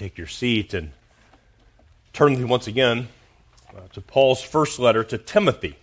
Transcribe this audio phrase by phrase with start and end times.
[0.00, 0.92] take your seat and
[2.14, 3.06] turn once again
[3.76, 5.76] uh, to Paul's first letter to Timothy.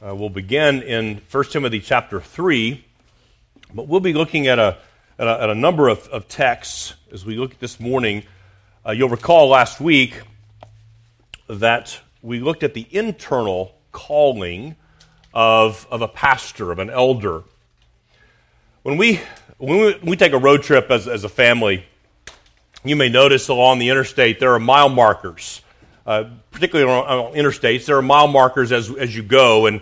[0.00, 2.84] Uh, we'll begin in 1 Timothy chapter 3,
[3.74, 4.78] but we'll be looking at a,
[5.18, 8.22] at a, at a number of, of, texts as we look at this morning.
[8.86, 10.20] Uh, you'll recall last week
[11.48, 14.76] that we looked at the internal calling
[15.34, 17.42] of, of a pastor, of an elder.
[18.84, 19.20] When we,
[19.58, 21.86] when we, we take a road trip as, as a family,
[22.84, 25.62] you may notice along the interstate there are mile markers,
[26.06, 27.84] uh, particularly on, on, interstates.
[27.84, 29.80] There are mile markers as, as you go, and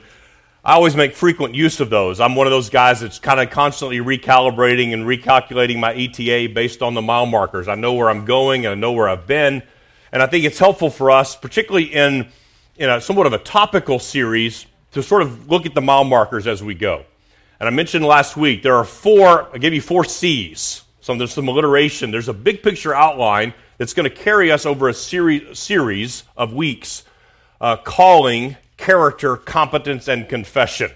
[0.65, 2.19] I always make frequent use of those.
[2.21, 6.83] I'm one of those guys that's kind of constantly recalibrating and recalculating my ETA based
[6.83, 7.69] on the mile markers.
[7.69, 9.63] I know where I'm going and I know where I've been,
[10.11, 12.29] and I think it's helpful for us, particularly in,
[12.77, 16.47] in a, somewhat of a topical series, to sort of look at the mile markers
[16.47, 17.05] as we go.
[17.61, 20.83] And I mentioned last week there are four, I gave you four C's
[21.17, 22.11] there's some alliteration.
[22.11, 26.53] There's a big picture outline that's going to carry us over a series, series of
[26.53, 27.05] weeks
[27.61, 30.91] uh, calling, character, competence, and confession.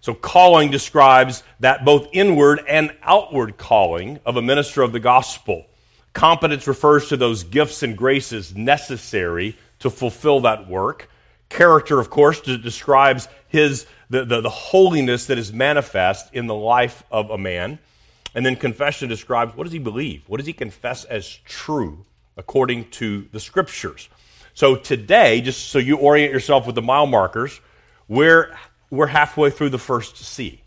[0.00, 5.64] So, calling describes that both inward and outward calling of a minister of the gospel.
[6.12, 11.08] Competence refers to those gifts and graces necessary to fulfill that work.
[11.48, 17.02] Character, of course, describes his, the, the, the holiness that is manifest in the life
[17.10, 17.78] of a man.
[18.34, 20.24] And then confession describes what does he believe?
[20.26, 22.04] What does he confess as true
[22.36, 24.08] according to the scriptures?
[24.54, 27.60] So today, just so you orient yourself with the mile markers,
[28.08, 28.56] we're,
[28.90, 30.62] we're halfway through the first C.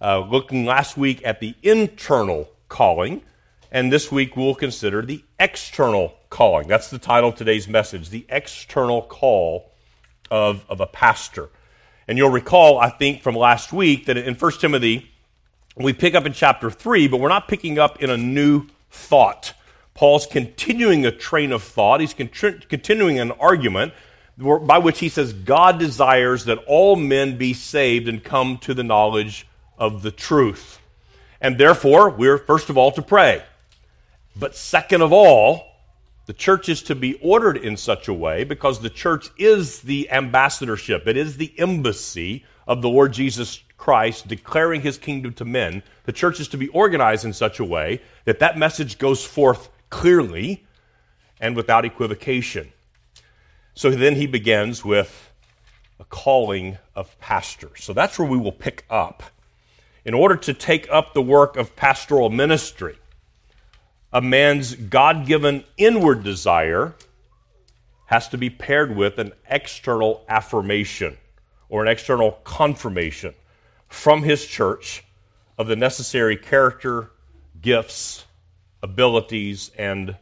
[0.00, 3.22] Uh, looking last week at the internal calling,
[3.70, 6.68] and this week we'll consider the external calling.
[6.68, 9.72] That's the title of today's message the external call
[10.30, 11.48] of, of a pastor.
[12.08, 15.10] And you'll recall, I think, from last week that in 1 Timothy
[15.84, 19.52] we pick up in chapter 3, but we're not picking up in a new thought.
[19.94, 22.00] Paul's continuing a train of thought.
[22.00, 23.92] He's continuing an argument
[24.38, 28.82] by which he says God desires that all men be saved and come to the
[28.82, 29.46] knowledge
[29.78, 30.80] of the truth.
[31.40, 33.42] And therefore, we're first of all to pray.
[34.34, 35.64] But second of all,
[36.26, 40.10] the church is to be ordered in such a way because the church is the
[40.10, 45.82] ambassadorship, it is the embassy of the Lord Jesus Christ declaring his kingdom to men,
[46.04, 49.68] the church is to be organized in such a way that that message goes forth
[49.90, 50.64] clearly
[51.40, 52.72] and without equivocation.
[53.74, 55.32] So then he begins with
[56.00, 57.84] a calling of pastors.
[57.84, 59.22] So that's where we will pick up.
[60.04, 62.96] In order to take up the work of pastoral ministry,
[64.12, 66.94] a man's God given inward desire
[68.06, 71.18] has to be paired with an external affirmation
[71.68, 73.34] or an external confirmation
[73.88, 75.04] from his church
[75.58, 77.10] of the necessary character,
[77.60, 78.24] gifts,
[78.82, 80.16] abilities, and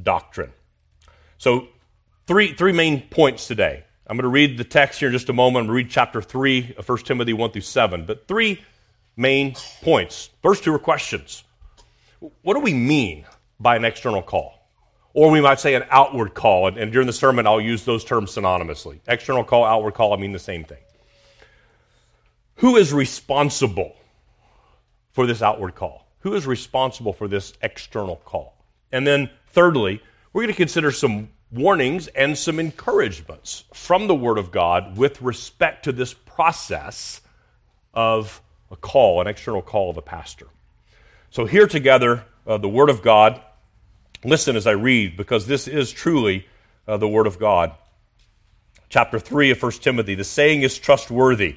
[0.00, 0.52] doctrine.
[1.38, 1.68] So,
[2.26, 3.84] three, three main points today.
[4.06, 5.62] I'm going to read the text here in just a moment.
[5.62, 8.06] I'm going to read chapter 3 of 1 Timothy 1 through 7.
[8.06, 8.60] But three
[9.16, 10.30] main points.
[10.42, 11.44] First two are questions.
[12.42, 13.24] What do we mean
[13.60, 14.58] by an external call?
[15.12, 16.66] Or we might say an outward call.
[16.66, 18.98] And, and during the sermon, I'll use those terms synonymously.
[19.06, 20.78] External call, outward call, I mean the same thing.
[22.60, 23.96] Who is responsible
[25.12, 26.06] for this outward call?
[26.20, 28.54] Who is responsible for this external call?
[28.92, 34.36] And then, thirdly, we're going to consider some warnings and some encouragements from the Word
[34.36, 37.22] of God with respect to this process
[37.94, 40.48] of a call, an external call of a pastor.
[41.30, 43.40] So, here together, uh, the Word of God.
[44.22, 46.46] Listen as I read, because this is truly
[46.86, 47.72] uh, the Word of God.
[48.90, 51.56] Chapter 3 of 1 Timothy the saying is trustworthy.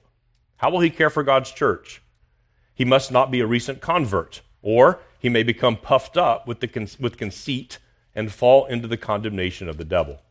[0.61, 2.03] how will he care for God's church?
[2.75, 6.97] He must not be a recent convert, or he may become puffed up with, the
[6.99, 7.79] with conceit
[8.13, 10.21] and fall into the condemnation of the devil.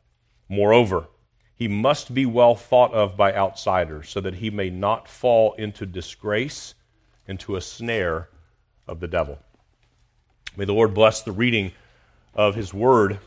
[0.49, 1.09] Moreover,
[1.57, 5.85] he must be well thought of by outsiders so that he may not fall into
[5.85, 6.75] disgrace,
[7.27, 8.29] into a snare
[8.87, 9.41] of the devil.
[10.57, 11.73] May the Lord bless the reading
[12.37, 13.19] of his word.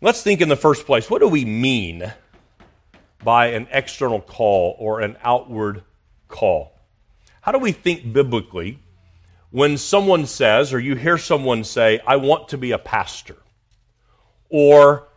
[0.00, 2.14] Let's think in the first place what do we mean
[3.22, 5.82] by an external call or an outward
[6.28, 6.72] call.
[7.40, 8.78] How do we think biblically
[9.50, 13.36] when someone says, or you hear someone say, I want to be a pastor?
[14.48, 15.08] Or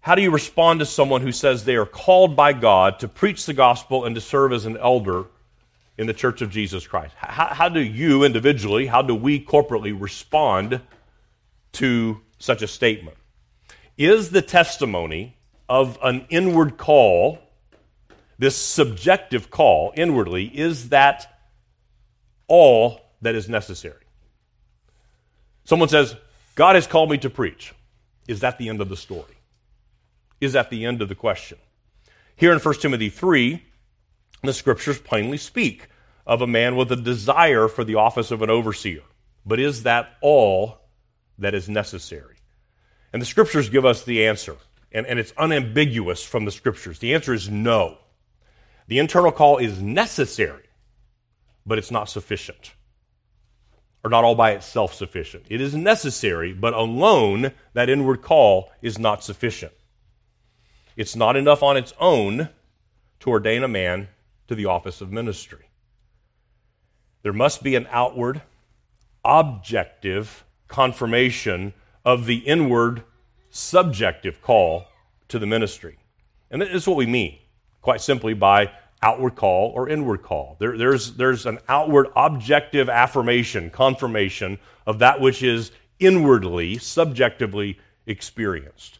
[0.00, 3.46] how do you respond to someone who says they are called by God to preach
[3.46, 5.26] the gospel and to serve as an elder
[5.98, 7.14] in the church of Jesus Christ?
[7.16, 10.80] How, how do you individually, how do we corporately respond
[11.72, 13.16] to such a statement?
[13.96, 15.36] Is the testimony
[15.68, 17.38] of an inward call,
[18.38, 21.40] this subjective call inwardly, is that
[22.48, 24.04] all that is necessary?
[25.64, 26.14] Someone says,
[26.54, 27.74] God has called me to preach.
[28.28, 29.36] Is that the end of the story?
[30.40, 31.58] Is that the end of the question?
[32.36, 33.62] Here in 1 Timothy 3,
[34.42, 35.88] the scriptures plainly speak
[36.26, 39.02] of a man with a desire for the office of an overseer.
[39.44, 40.78] But is that all
[41.38, 42.36] that is necessary?
[43.12, 44.56] And the scriptures give us the answer,
[44.92, 46.98] and, and it's unambiguous from the scriptures.
[46.98, 47.98] The answer is no.
[48.88, 50.64] The internal call is necessary,
[51.64, 52.74] but it's not sufficient,
[54.04, 55.44] or not all by itself sufficient.
[55.48, 59.72] It is necessary, but alone, that inward call is not sufficient.
[60.96, 62.48] It's not enough on its own
[63.20, 64.08] to ordain a man
[64.48, 65.68] to the office of ministry.
[67.22, 68.42] There must be an outward,
[69.24, 71.74] objective confirmation
[72.04, 73.02] of the inward,
[73.50, 74.86] subjective call
[75.28, 75.98] to the ministry.
[76.50, 77.38] And this is what we mean,
[77.86, 80.56] quite simply, by outward call or inward call.
[80.58, 88.98] There, there's, there's an outward, objective affirmation, confirmation of that which is inwardly, subjectively experienced.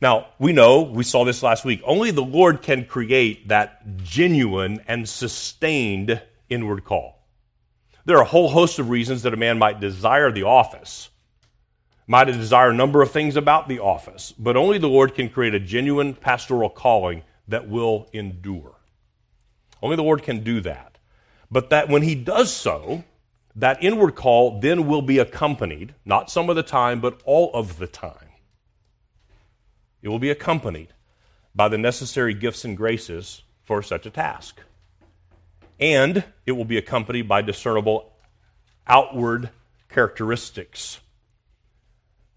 [0.00, 4.80] Now, we know, we saw this last week, only the Lord can create that genuine
[4.88, 7.24] and sustained inward call.
[8.04, 11.08] There are a whole host of reasons that a man might desire the office,
[12.08, 15.54] might desire a number of things about the office, but only the Lord can create
[15.54, 18.76] a genuine pastoral calling that will endure.
[19.82, 20.98] Only the Lord can do that.
[21.50, 23.04] But that when He does so,
[23.54, 27.78] that inward call then will be accompanied, not some of the time, but all of
[27.78, 28.30] the time.
[30.00, 30.94] It will be accompanied
[31.54, 34.60] by the necessary gifts and graces for such a task
[35.82, 38.12] and it will be accompanied by discernible
[38.86, 39.50] outward
[39.88, 41.00] characteristics,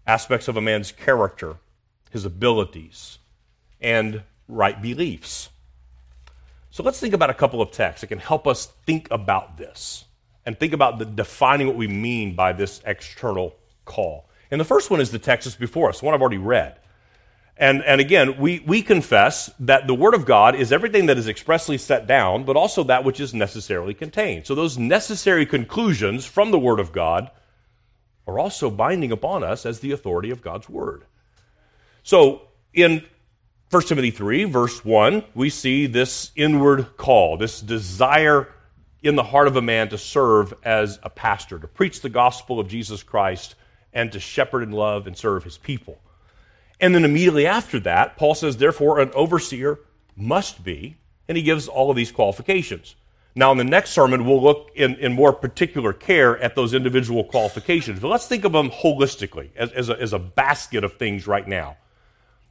[0.04, 1.56] aspects of a man's character,
[2.10, 3.18] his abilities,
[3.80, 5.50] and right beliefs.
[6.70, 10.04] So let's think about a couple of texts that can help us think about this
[10.44, 14.28] and think about the defining what we mean by this external call.
[14.50, 16.78] And the first one is the text that's before us, one I've already read.
[17.58, 21.26] And, and again, we, we confess that the Word of God is everything that is
[21.26, 24.46] expressly set down, but also that which is necessarily contained.
[24.46, 27.30] So those necessary conclusions from the Word of God
[28.26, 31.04] are also binding upon us as the authority of God's Word.
[32.02, 32.42] So
[32.74, 33.04] in
[33.68, 38.48] 1 Timothy 3, verse 1, we see this inward call, this desire
[39.02, 42.60] in the heart of a man to serve as a pastor, to preach the gospel
[42.60, 43.56] of Jesus Christ,
[43.92, 45.98] and to shepherd and love and serve his people.
[46.80, 49.80] And then immediately after that, Paul says, therefore, an overseer
[50.14, 50.96] must be,
[51.26, 52.94] and he gives all of these qualifications.
[53.34, 57.24] Now, in the next sermon, we'll look in, in more particular care at those individual
[57.24, 57.98] qualifications.
[57.98, 61.46] But let's think of them holistically as, as, a, as a basket of things right
[61.48, 61.76] now,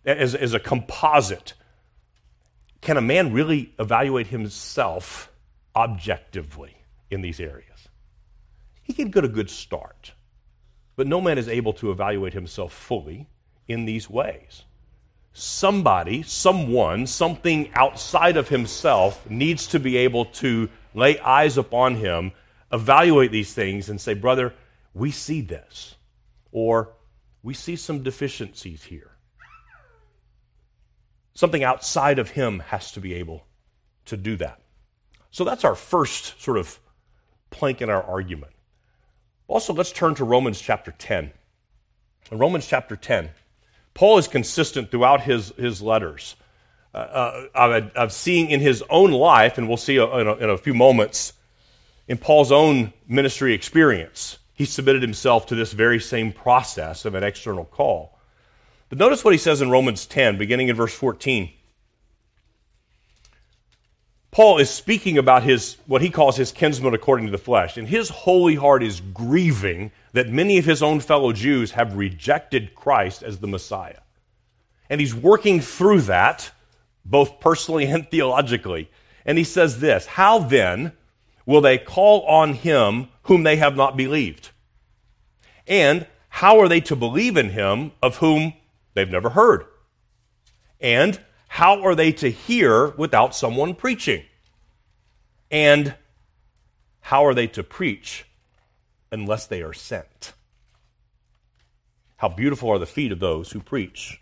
[0.05, 1.53] as, as a composite.
[2.81, 5.31] Can a man really evaluate himself
[5.75, 6.77] objectively
[7.09, 7.89] in these areas?
[8.83, 10.13] He can get a good start,
[10.95, 13.27] but no man is able to evaluate himself fully
[13.67, 14.63] in these ways.
[15.33, 22.31] Somebody, someone, something outside of himself needs to be able to lay eyes upon him,
[22.71, 24.53] evaluate these things, and say, Brother,
[24.93, 25.95] we see this.
[26.51, 26.93] Or
[27.43, 29.14] we see some deficiencies here.
[31.35, 33.45] Something outside of him has to be able
[34.05, 34.61] to do that.
[35.31, 36.79] So that's our first sort of
[37.49, 38.53] plank in our argument.
[39.47, 41.31] Also, let's turn to Romans chapter 10.
[42.31, 43.29] In Romans chapter 10,
[43.93, 46.35] Paul is consistent throughout his, his letters
[46.93, 50.49] uh, uh, of, of, seeing in his own life, and we'll see in a, in
[50.49, 51.33] a few moments,
[52.07, 57.23] in Paul's own ministry experience, he submitted himself to this very same process of an
[57.23, 58.14] external call.
[58.95, 61.51] But notice what he says in Romans 10, beginning in verse 14.
[64.31, 67.89] Paul is speaking about his what he calls his kinsman according to the flesh, and
[67.89, 73.21] his holy heart is grieving that many of his own fellow Jews have rejected Christ
[73.21, 73.99] as the Messiah.
[74.89, 76.51] And he's working through that,
[77.03, 78.89] both personally and theologically.
[79.25, 80.93] And he says this How then
[81.45, 84.51] will they call on him whom they have not believed?
[85.67, 88.53] And how are they to believe in him of whom
[88.95, 89.65] they've never heard?
[90.81, 94.23] And how are they to hear without someone preaching?
[95.51, 95.95] And
[97.01, 98.25] how are they to preach
[99.11, 100.33] unless they are sent.
[102.17, 104.21] How beautiful are the feet of those who preach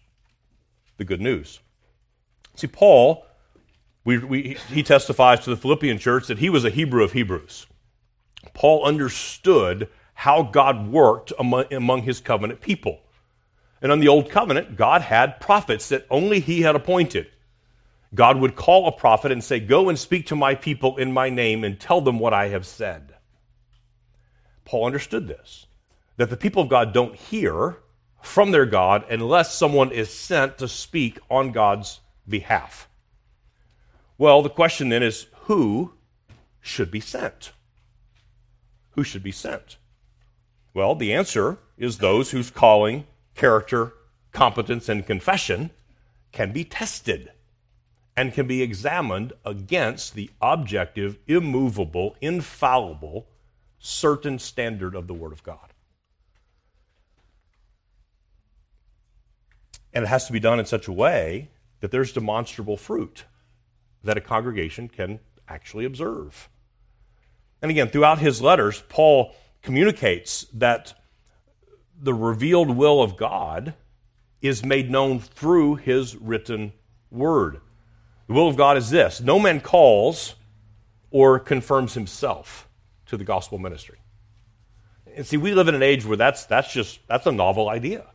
[0.97, 1.59] the good news.
[2.55, 3.25] See, Paul,
[4.05, 7.65] we, we, he testifies to the Philippian church that he was a Hebrew of Hebrews.
[8.53, 12.99] Paul understood how God worked among, among his covenant people.
[13.83, 17.27] And on the Old Covenant, God had prophets that only he had appointed.
[18.15, 21.29] God would call a prophet and say, Go and speak to my people in my
[21.29, 23.15] name and tell them what I have said.
[24.65, 25.67] Paul understood this
[26.15, 27.77] that the people of God don't hear
[28.21, 31.99] from their God unless someone is sent to speak on God's
[32.29, 32.87] behalf.
[34.17, 35.93] Well, the question then is who
[36.61, 37.51] should be sent?
[38.91, 39.77] Who should be sent?
[40.73, 43.93] Well, the answer is those whose calling, character,
[44.31, 45.71] competence, and confession
[46.31, 47.31] can be tested
[48.15, 53.27] and can be examined against the objective, immovable, infallible,
[53.79, 55.73] certain standard of the Word of God.
[59.93, 61.49] And it has to be done in such a way
[61.81, 63.25] that there's demonstrable fruit
[64.03, 66.49] that a congregation can actually observe.
[67.61, 70.93] And again, throughout his letters, Paul communicates that
[72.03, 73.73] the revealed will of God
[74.41, 76.73] is made known through his written
[77.09, 77.61] word.
[78.27, 80.35] The will of God is this no man calls
[81.11, 82.67] or confirms himself
[83.05, 83.99] to the gospel ministry.
[85.15, 88.05] And see, we live in an age where that's, that's just that's a novel idea.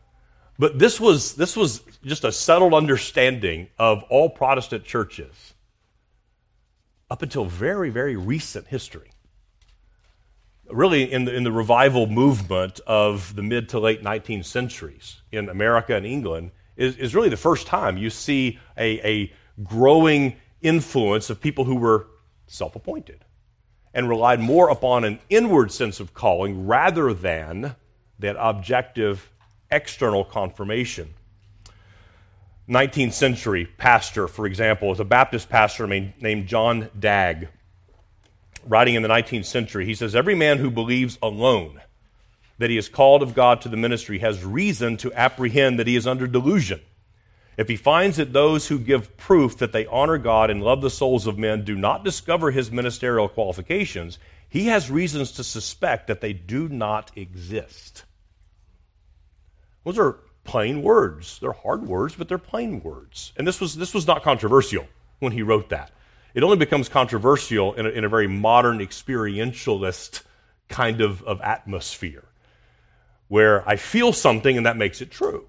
[0.59, 5.53] But this was, this was just a settled understanding of all Protestant churches
[7.09, 9.09] up until very, very recent history.
[10.71, 15.49] Really, in the, in the revival movement of the mid to late 19th centuries in
[15.49, 19.33] America and England, is, is really the first time you see a, a
[19.63, 22.07] growing influence of people who were
[22.47, 23.25] self appointed
[23.93, 27.75] and relied more upon an inward sense of calling rather than
[28.19, 29.31] that objective
[29.71, 31.13] external confirmation.
[32.69, 37.49] 19th century pastor, for example, is a Baptist pastor named John Dagg.
[38.69, 41.81] Writing in the 19th century, he says, Every man who believes alone
[42.59, 45.95] that he is called of God to the ministry has reason to apprehend that he
[45.95, 46.79] is under delusion.
[47.57, 50.89] If he finds that those who give proof that they honor God and love the
[50.91, 56.21] souls of men do not discover his ministerial qualifications, he has reasons to suspect that
[56.21, 58.05] they do not exist.
[59.83, 61.39] Those are plain words.
[61.39, 63.33] They're hard words, but they're plain words.
[63.35, 64.85] And this was, this was not controversial
[65.19, 65.91] when he wrote that.
[66.33, 70.23] It only becomes controversial in a, in a very modern experientialist
[70.67, 72.25] kind of, of atmosphere
[73.27, 75.47] where I feel something and that makes it true.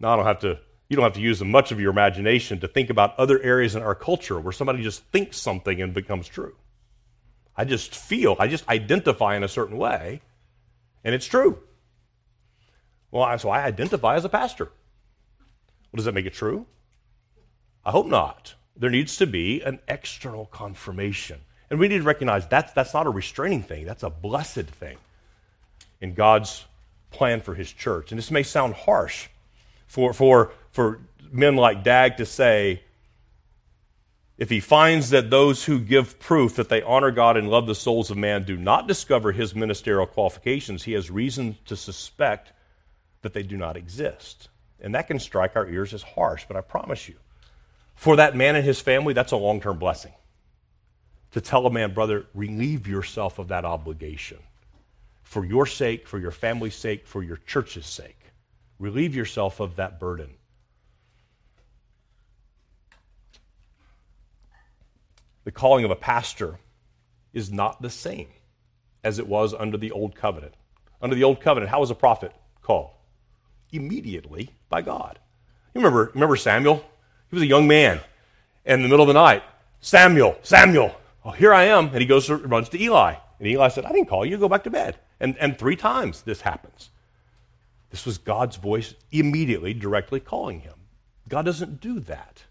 [0.00, 2.68] Now, I don't have to, you don't have to use much of your imagination to
[2.68, 6.56] think about other areas in our culture where somebody just thinks something and becomes true.
[7.56, 10.22] I just feel, I just identify in a certain way,
[11.02, 11.58] and it's true.
[13.10, 14.66] Well, I, so I identify as a pastor.
[15.90, 16.66] Well, does that make it true?
[17.84, 18.54] I hope not.
[18.78, 21.40] There needs to be an external confirmation.
[21.70, 24.96] And we need to recognize that's, that's not a restraining thing, that's a blessed thing
[26.00, 26.64] in God's
[27.10, 28.12] plan for his church.
[28.12, 29.28] And this may sound harsh
[29.86, 32.82] for, for, for men like Dagg to say,
[34.36, 37.74] if he finds that those who give proof that they honor God and love the
[37.74, 42.52] souls of man do not discover his ministerial qualifications, he has reason to suspect
[43.22, 44.48] that they do not exist.
[44.80, 47.16] And that can strike our ears as harsh, but I promise you,
[47.98, 50.12] for that man and his family, that's a long term blessing.
[51.32, 54.38] To tell a man, brother, relieve yourself of that obligation
[55.22, 58.18] for your sake, for your family's sake, for your church's sake.
[58.78, 60.30] Relieve yourself of that burden.
[65.44, 66.58] The calling of a pastor
[67.34, 68.28] is not the same
[69.04, 70.54] as it was under the Old Covenant.
[71.02, 72.90] Under the Old Covenant, how was a prophet called?
[73.72, 75.18] immediately by God.
[75.74, 76.84] You remember, remember Samuel?
[77.30, 78.00] He was a young man.
[78.64, 79.42] And in the middle of the night,
[79.80, 80.94] Samuel, Samuel,
[81.24, 81.86] oh, here I am.
[81.86, 83.14] And he goes, runs to Eli.
[83.38, 84.98] And Eli said, I didn't call you, go back to bed.
[85.20, 86.90] And, and three times this happens.
[87.90, 90.74] This was God's voice immediately, directly calling him.
[91.28, 92.44] God doesn't do that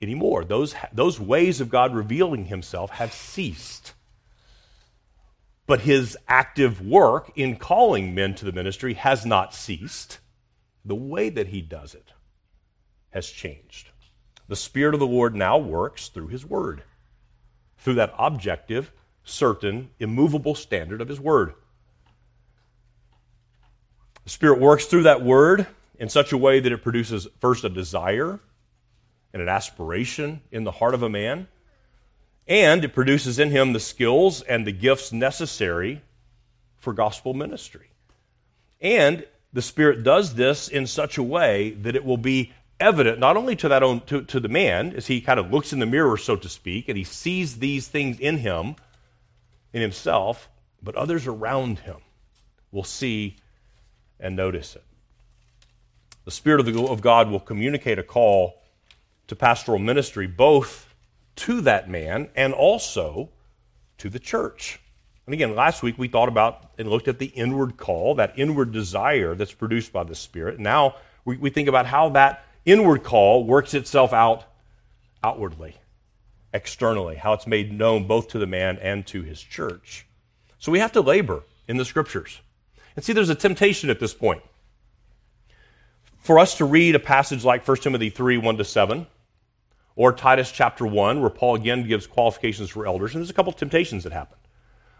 [0.00, 0.44] anymore.
[0.44, 3.92] Those, those ways of God revealing himself have ceased.
[5.66, 10.18] But his active work in calling men to the ministry has not ceased
[10.84, 12.12] the way that he does it
[13.10, 13.88] has changed.
[14.48, 16.82] The Spirit of the Lord now works through his word,
[17.78, 18.92] through that objective,
[19.24, 21.54] certain, immovable standard of his word.
[24.24, 25.66] The Spirit works through that word
[25.98, 28.40] in such a way that it produces first a desire
[29.32, 31.48] and an aspiration in the heart of a man,
[32.46, 36.02] and it produces in him the skills and the gifts necessary
[36.76, 37.90] for gospel ministry.
[38.80, 43.36] And the Spirit does this in such a way that it will be evident not
[43.36, 45.86] only to that own to, to the man as he kind of looks in the
[45.86, 48.76] mirror, so to speak, and he sees these things in him,
[49.72, 50.48] in himself,
[50.82, 51.96] but others around him
[52.70, 53.36] will see
[54.20, 54.84] and notice it.
[56.24, 58.62] The Spirit of, the, of God will communicate a call
[59.28, 60.94] to pastoral ministry both
[61.36, 63.30] to that man and also
[63.98, 64.80] to the church.
[65.26, 68.72] And again, last week we thought about and looked at the inward call, that inward
[68.72, 70.58] desire that's produced by the Spirit.
[70.58, 74.44] Now we, we think about how that inward call works itself out
[75.24, 75.76] outwardly,
[76.52, 80.06] externally, how it's made known both to the man and to his church.
[80.58, 82.40] So we have to labor in the scriptures.
[82.94, 84.42] And see, there's a temptation at this point
[86.18, 89.06] for us to read a passage like 1 Timothy 3 1 to 7
[89.94, 93.14] or Titus chapter 1, where Paul again gives qualifications for elders.
[93.14, 94.36] And there's a couple of temptations that happen.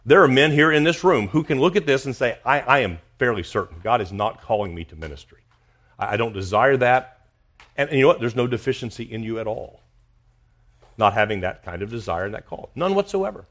[0.07, 2.61] There are men here in this room who can look at this and say, I,
[2.61, 5.41] I am fairly certain God is not calling me to ministry.
[5.99, 7.16] I, I don't desire that.
[7.77, 8.21] And, and you know what?
[8.21, 9.83] There's no deficiency in you at all.
[10.99, 12.71] Not having that kind of desire and that call.
[12.75, 13.47] None whatsoever.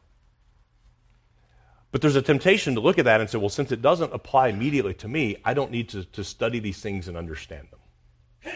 [1.91, 4.50] But there's a temptation to look at that and say, well, since it doesn't apply
[4.50, 8.53] immediately to me, I don't need to, to study these things and understand them.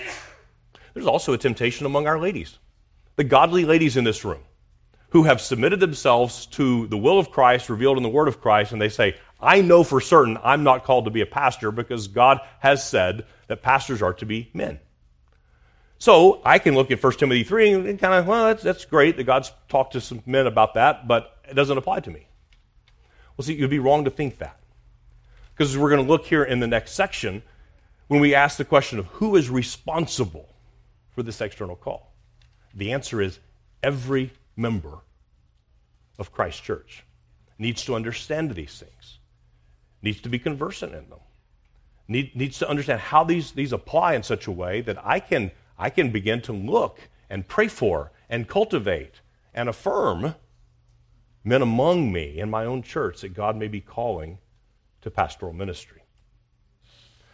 [0.93, 2.57] There's also a temptation among our ladies
[3.15, 4.39] the godly ladies in this room
[5.09, 8.71] who have submitted themselves to the will of Christ revealed in the Word of Christ,
[8.71, 12.07] and they say, I know for certain I'm not called to be a pastor because
[12.07, 14.79] God has said that pastors are to be men.
[15.99, 19.17] So I can look at 1 Timothy 3 and kind of, well, that's, that's great
[19.17, 22.25] that God's talked to some men about that, but it doesn't apply to me.
[23.35, 24.59] Well, see, you'd be wrong to think that.
[25.53, 27.43] Because we're going to look here in the next section
[28.07, 30.49] when we ask the question of who is responsible
[31.11, 32.13] for this external call.
[32.73, 33.39] The answer is
[33.83, 34.99] every member
[36.17, 37.03] of Christ Church
[37.57, 39.19] needs to understand these things,
[40.01, 41.19] needs to be conversant in them,
[42.07, 45.51] need, needs to understand how these, these apply in such a way that I can,
[45.79, 49.21] I can begin to look and pray for and cultivate
[49.53, 50.35] and affirm
[51.43, 54.39] men among me in my own church that God may be calling
[55.01, 56.03] to pastoral ministry.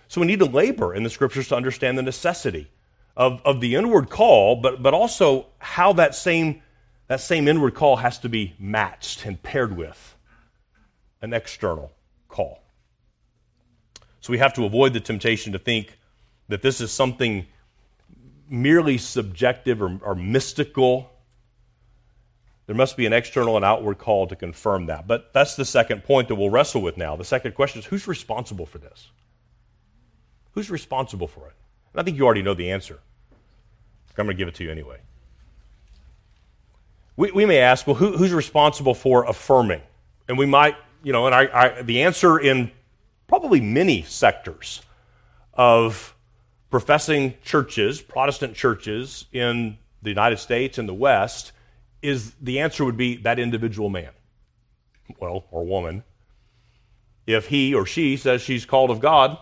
[0.08, 2.72] So we need to labor in the scriptures to understand the necessity
[3.18, 6.62] of, of the inward call, but, but also how that same,
[7.08, 10.16] that same inward call has to be matched and paired with
[11.22, 11.92] an external
[12.28, 12.62] call.
[14.22, 15.98] So we have to avoid the temptation to think
[16.48, 17.48] that this is something
[18.50, 21.12] merely subjective or, or mystical.
[22.68, 25.08] There must be an external and outward call to confirm that.
[25.08, 27.16] But that's the second point that we'll wrestle with now.
[27.16, 29.10] The second question is who's responsible for this?
[30.54, 31.54] Who's responsible for it?
[31.94, 33.00] And I think you already know the answer.
[34.18, 35.00] I'm going to give it to you anyway.
[37.18, 39.82] We, we may ask, well, who, who's responsible for affirming?
[40.28, 42.72] And we might, you know, and I, I, the answer in
[43.28, 44.82] probably many sectors
[45.54, 46.15] of
[46.76, 51.54] professing churches, Protestant churches in the United States and the West,
[52.02, 54.12] is the answer would be that individual man,
[55.18, 56.04] well, or woman.
[57.26, 59.38] If he or she says she's called of God,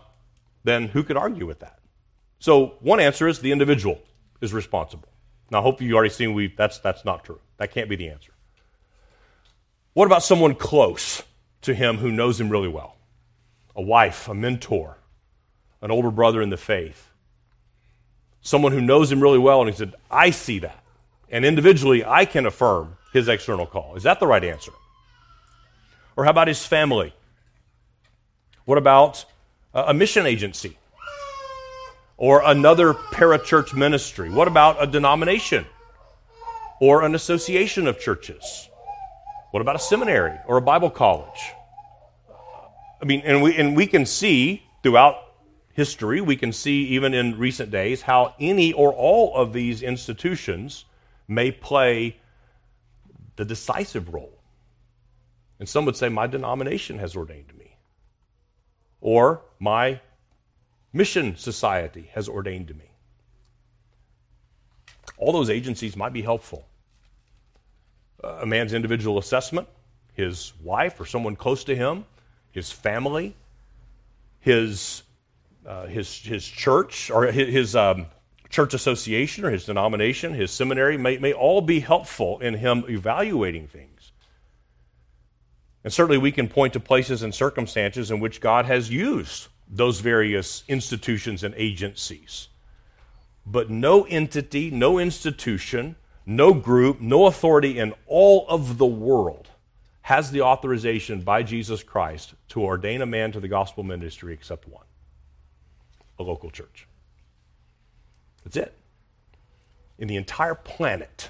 [0.64, 1.80] then who could argue with that?
[2.38, 4.00] So one answer is the individual
[4.40, 5.10] is responsible.
[5.50, 7.40] Now, hopefully, you already seen we that's that's not true.
[7.58, 8.34] That can't be the answer.
[9.94, 11.24] What about someone close
[11.64, 12.96] to him who knows him really well?
[13.76, 15.00] A wife, a mentor,
[15.82, 17.10] an older brother in the faith.
[18.44, 20.84] Someone who knows him really well and he said, I see that.
[21.30, 23.96] And individually, I can affirm his external call.
[23.96, 24.72] Is that the right answer?
[26.16, 27.16] Or how about his family?
[28.66, 29.26] What about
[29.74, 30.78] uh, a mission agency?
[32.18, 34.30] or another parachurch ministry?
[34.30, 35.66] What about a denomination
[36.80, 38.70] or an association of churches?
[39.52, 41.52] What about a seminary or a Bible college?
[43.02, 45.18] I mean, and we, and we can see throughout
[45.74, 50.86] history, we can see even in recent days how any or all of these institutions
[51.28, 52.18] may play
[53.36, 54.40] the decisive role.
[55.60, 57.78] And some would say, My denomination has ordained me,
[59.02, 60.00] or my
[60.92, 62.92] Mission Society has ordained me.
[65.18, 66.68] All those agencies might be helpful.
[68.24, 69.68] A man's individual assessment,
[70.14, 72.06] his wife or someone close to him,
[72.52, 73.36] his family,
[74.40, 75.04] his,
[75.66, 78.08] uh, his, his church or his, um,
[78.54, 83.68] church association or his denomination, his seminary may, may all be helpful in him evaluating
[83.68, 84.12] things.
[85.84, 90.00] And certainly we can point to places and circumstances in which God has used those
[90.00, 92.48] various institutions and agencies.
[93.46, 95.96] But no entity, no institution,
[96.26, 99.50] no group, no authority in all of the world
[100.04, 104.68] has the authorization by Jesus Christ to ordain a man to the gospel ministry except
[104.68, 104.86] one
[106.20, 106.88] a local church.
[108.44, 108.74] That's it.
[109.98, 111.30] In the entire planet,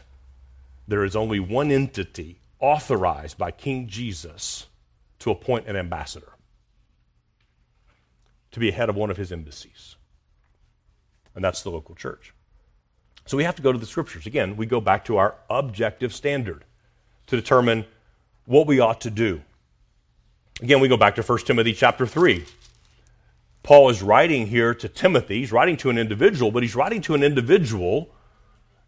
[0.88, 4.68] there is only one entity authorized by King Jesus
[5.20, 6.34] to appoint an ambassador
[8.52, 9.96] to be head of one of his embassies.
[11.36, 12.34] And that's the local church.
[13.26, 14.26] So we have to go to the scriptures.
[14.26, 16.66] Again, we go back to our objective standard
[17.28, 17.86] to determine
[18.46, 19.42] what we ought to do.
[20.62, 22.46] Again, we go back to 1 Timothy chapter 3.
[23.64, 25.40] Paul is writing here to Timothy.
[25.40, 28.10] He's writing to an individual, but he's writing to an individual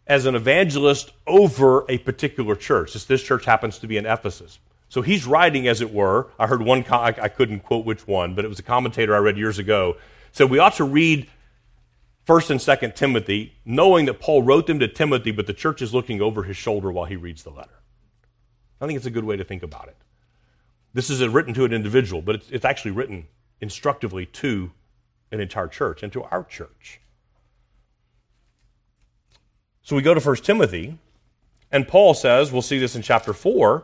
[0.06, 2.94] as an evangelist over a particular church.
[2.94, 4.60] This, this church happens to be in Ephesus.
[4.90, 6.28] So he's writing, as it were.
[6.38, 9.38] I heard one, I, couldn't quote which one, but it was a commentator I read
[9.38, 9.98] years ago.
[10.32, 11.28] Said we ought to read
[12.26, 15.94] First and Second Timothy, knowing that Paul wrote them to Timothy, but the church is
[15.94, 17.80] looking over his shoulder while he reads the letter.
[18.82, 19.96] I think it's a good way to think about it.
[20.94, 23.28] This is written to an individual, but it's, it's actually written
[23.62, 24.72] instructively to
[25.32, 27.02] an entire church and to our church.
[29.82, 30.98] So we go to 1 Timothy,
[31.72, 33.84] and Paul says, we'll see this in chapter 4,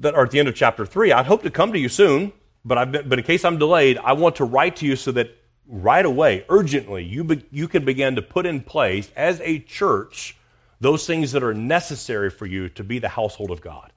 [0.00, 2.32] that, or at the end of chapter 3, I'd hope to come to you soon,
[2.64, 5.12] but, I've been, but in case I'm delayed, I want to write to you so
[5.12, 5.36] that
[5.66, 10.36] right away, urgently, you, be, you can begin to put in place as a church
[10.80, 13.92] those things that are necessary for you to be the household of God.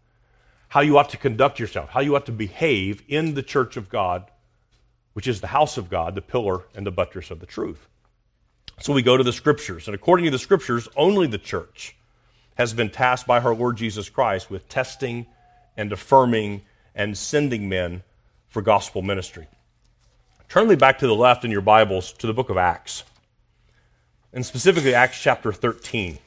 [0.71, 3.89] How you ought to conduct yourself, how you ought to behave in the church of
[3.89, 4.31] God,
[5.11, 7.89] which is the house of God, the pillar and the buttress of the truth.
[8.79, 11.97] So we go to the scriptures, and according to the scriptures, only the church
[12.55, 15.25] has been tasked by our Lord Jesus Christ with testing
[15.75, 16.61] and affirming
[16.95, 18.03] and sending men
[18.47, 19.49] for gospel ministry.
[20.47, 23.03] Turn me back to the left in your Bibles to the book of Acts,
[24.31, 26.17] and specifically Acts chapter 13.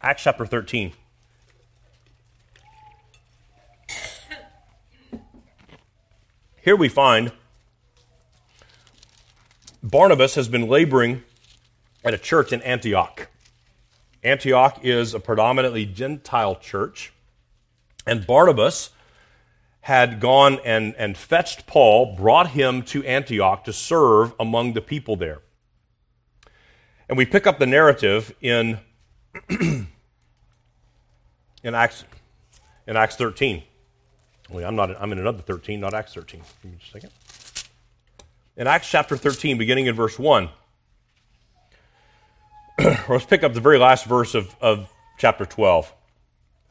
[0.00, 0.94] Acts chapter 13.
[6.62, 7.32] Here we find
[9.82, 11.24] Barnabas has been laboring
[12.04, 13.26] at a church in Antioch.
[14.22, 17.12] Antioch is a predominantly Gentile church,
[18.06, 18.90] and Barnabas
[19.80, 25.16] had gone and, and fetched Paul, brought him to Antioch to serve among the people
[25.16, 25.40] there.
[27.08, 28.78] And we pick up the narrative in,
[29.50, 29.88] in,
[31.64, 32.04] Acts,
[32.86, 33.64] in Acts 13.
[34.60, 36.40] I'm, not, I'm in another 13, not Acts 13.
[36.62, 37.10] Give me just a second.
[38.56, 40.50] In Acts chapter 13, beginning in verse 1,
[43.08, 45.92] let's pick up the very last verse of, of chapter 12.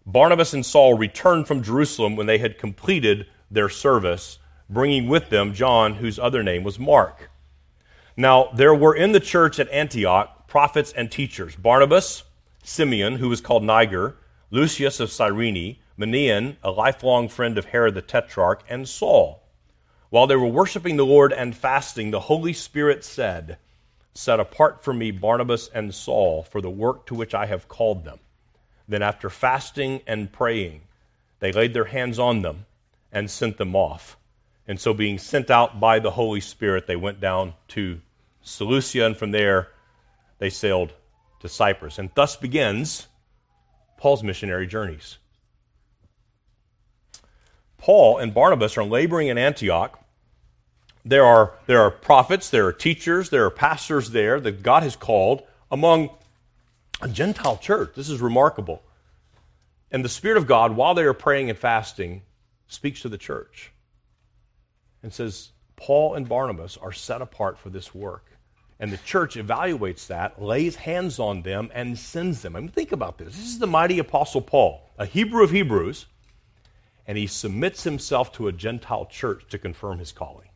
[0.05, 4.37] Barnabas and Saul returned from Jerusalem when they had completed their service,
[4.69, 7.31] bringing with them John, whose other name was Mark.
[8.15, 12.23] Now, there were in the church at Antioch prophets and teachers Barnabas,
[12.63, 14.17] Simeon, who was called Niger,
[14.51, 19.43] Lucius of Cyrene, Manaen, a lifelong friend of Herod the Tetrarch, and Saul.
[20.09, 23.57] While they were worshiping the Lord and fasting, the Holy Spirit said,
[24.13, 28.03] Set apart for me Barnabas and Saul for the work to which I have called
[28.03, 28.19] them.
[28.87, 30.81] Then, after fasting and praying,
[31.39, 32.65] they laid their hands on them
[33.11, 34.17] and sent them off.
[34.67, 38.01] And so, being sent out by the Holy Spirit, they went down to
[38.41, 39.69] Seleucia, and from there
[40.39, 40.91] they sailed
[41.39, 41.97] to Cyprus.
[41.97, 43.07] And thus begins
[43.97, 45.19] Paul's missionary journeys.
[47.81, 49.99] Paul and Barnabas are laboring in Antioch.
[51.03, 54.95] There are, there are prophets, there are teachers, there are pastors there that God has
[54.95, 55.41] called
[55.71, 56.11] among
[57.01, 57.93] a Gentile church.
[57.95, 58.83] This is remarkable.
[59.91, 62.21] And the Spirit of God, while they are praying and fasting,
[62.67, 63.71] speaks to the church
[65.01, 68.27] and says, Paul and Barnabas are set apart for this work.
[68.79, 72.55] And the church evaluates that, lays hands on them, and sends them.
[72.55, 73.35] I mean, think about this.
[73.35, 76.05] This is the mighty Apostle Paul, a Hebrew of Hebrews,
[77.07, 80.49] and he submits himself to a Gentile church to confirm his calling.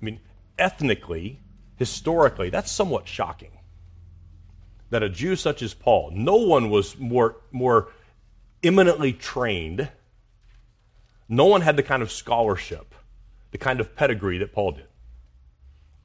[0.00, 0.20] I mean,
[0.58, 1.40] ethnically,
[1.76, 3.52] historically, that's somewhat shocking
[4.90, 7.88] that a Jew such as Paul, no one was more, more
[8.62, 9.88] eminently trained,
[11.28, 12.94] no one had the kind of scholarship,
[13.50, 14.86] the kind of pedigree that Paul did.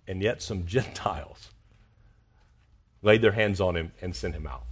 [0.08, 1.50] And yet, some Gentiles
[3.02, 4.64] laid their hands on him and sent him out.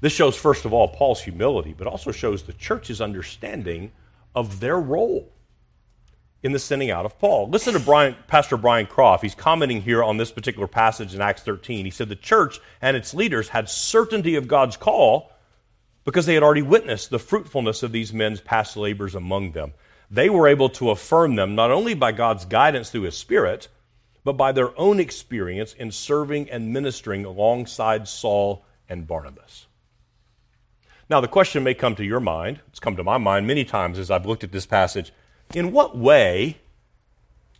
[0.00, 3.92] This shows, first of all, Paul's humility, but also shows the church's understanding
[4.34, 5.32] of their role
[6.42, 7.48] in the sending out of Paul.
[7.48, 9.24] Listen to Brian, Pastor Brian Croft.
[9.24, 11.84] He's commenting here on this particular passage in Acts 13.
[11.84, 15.32] He said the church and its leaders had certainty of God's call
[16.04, 19.72] because they had already witnessed the fruitfulness of these men's past labors among them.
[20.10, 23.68] They were able to affirm them not only by God's guidance through His Spirit,
[24.24, 29.66] but by their own experience in serving and ministering alongside Saul and Barnabas.
[31.10, 33.98] Now, the question may come to your mind, it's come to my mind many times
[33.98, 35.12] as I've looked at this passage.
[35.54, 36.58] In what way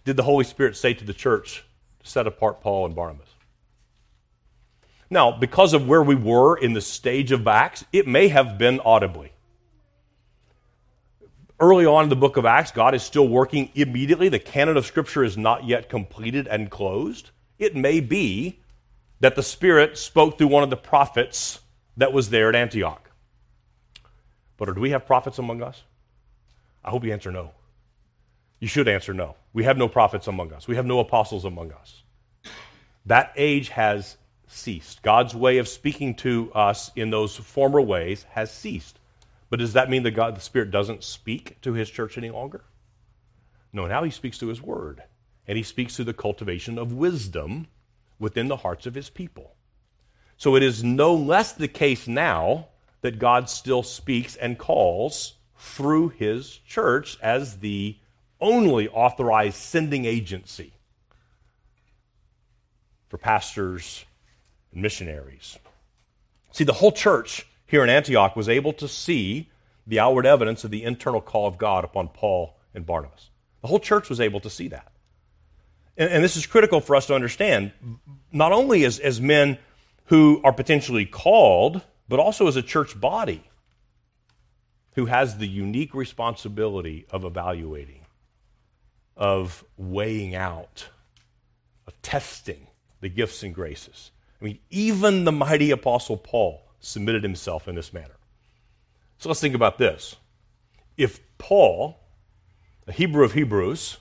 [0.04, 1.64] did the Holy Spirit say to the church
[2.00, 3.28] to set apart Paul and Barnabas?
[5.11, 8.80] Now, because of where we were in the stage of Acts, it may have been
[8.80, 9.32] audibly.
[11.58, 14.28] Early on in the book of Acts, God is still working immediately.
[14.28, 17.30] The canon of Scripture is not yet completed and closed.
[17.58, 18.61] It may be
[19.20, 21.61] that the Spirit spoke through one of the prophets
[21.96, 23.08] that was there at Antioch.
[24.59, 25.83] But do we have prophets among us?
[26.85, 27.53] I hope you answer no.
[28.61, 29.37] You should answer no.
[29.55, 32.03] We have no prophets among us, we have no apostles among us.
[33.07, 34.18] That age has
[34.49, 35.03] ceased.
[35.03, 38.99] God's way of speaking to us in those former ways has ceased.
[39.49, 42.64] But does that mean that God, the Spirit doesn't speak to his church any longer?
[43.73, 45.03] No, now he speaks to his word.
[45.47, 47.68] And he speaks through the cultivation of wisdom
[48.18, 49.55] within the hearts of his people.
[50.37, 52.68] So it is no less the case now
[53.00, 57.96] that God still speaks and calls through his church as the
[58.40, 60.72] only authorized sending agency
[63.08, 64.04] for pastors
[64.72, 65.58] and missionaries.
[66.52, 69.48] See, the whole church here in Antioch was able to see
[69.87, 73.30] the outward evidence of the internal call of God upon Paul and Barnabas.
[73.62, 74.92] The whole church was able to see that.
[75.96, 77.72] And, and this is critical for us to understand,
[78.32, 79.58] not only as, as men
[80.06, 83.42] who are potentially called, but also as a church body
[84.94, 88.07] who has the unique responsibility of evaluating,
[89.16, 90.88] of weighing out,
[91.87, 92.66] of testing
[93.01, 94.11] the gifts and graces.
[94.40, 98.16] I mean, even the mighty apostle Paul submitted himself in this manner.
[99.18, 100.16] So let's think about this.
[100.97, 101.99] If Paul,
[102.87, 103.99] the Hebrew of Hebrews,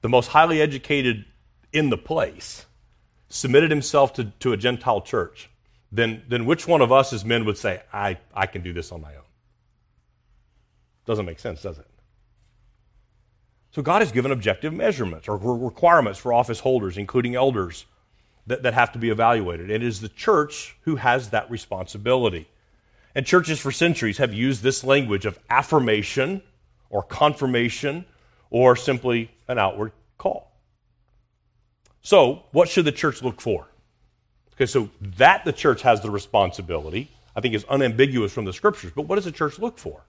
[0.00, 1.24] the most highly educated
[1.72, 2.66] in the place,
[3.28, 5.48] submitted himself to, to a Gentile church,
[5.92, 8.90] then, then which one of us as men would say, I, I can do this
[8.90, 9.22] on my own?
[11.04, 11.86] Doesn't make sense, does it?
[13.72, 17.84] So God has given objective measurements or requirements for office holders, including elders,
[18.46, 19.70] that, that have to be evaluated.
[19.70, 22.48] And it is the church who has that responsibility.
[23.14, 26.42] And churches for centuries have used this language of affirmation
[26.90, 28.06] or confirmation
[28.50, 30.52] or simply an outward call.
[32.02, 33.68] So, what should the church look for?
[34.54, 38.92] Okay, so that the church has the responsibility, I think is unambiguous from the scriptures,
[38.94, 40.02] but what does the church look for?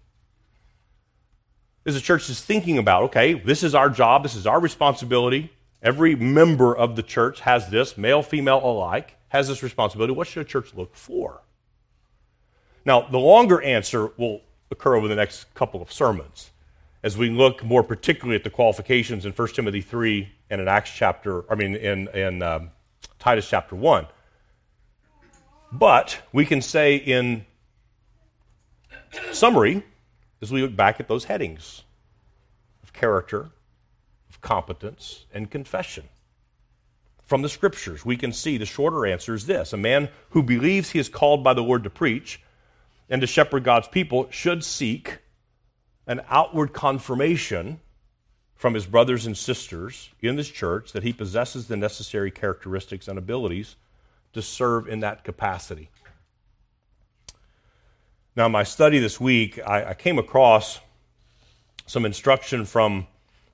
[1.86, 5.52] Is the church just thinking about, okay, this is our job, this is our responsibility,
[5.84, 10.14] Every member of the church has this, male, female alike, has this responsibility.
[10.14, 11.42] What should a church look for?
[12.86, 16.52] Now, the longer answer will occur over the next couple of sermons
[17.04, 20.92] as we look more particularly at the qualifications in 1 Timothy 3 and in Acts
[20.96, 22.72] chapter, I mean, in, in um,
[23.20, 24.08] Titus chapter 1.
[25.74, 27.48] But we can say in
[29.32, 29.84] summary,
[30.40, 31.82] as we look back at those headings
[32.84, 33.50] of character,
[34.30, 36.10] of competence, and confession.
[37.24, 40.92] From the scriptures, we can see the shorter answer is this a man who believes
[40.92, 42.40] he is called by the Lord to preach
[43.10, 45.20] and to shepherd God's people should seek
[46.06, 47.80] an outward confirmation
[48.54, 53.18] from his brothers and sisters in this church that he possesses the necessary characteristics and
[53.18, 53.76] abilities
[54.34, 55.90] to serve in that capacity.
[58.36, 60.80] Now, my study this week, I, I came across
[61.86, 63.08] some instruction from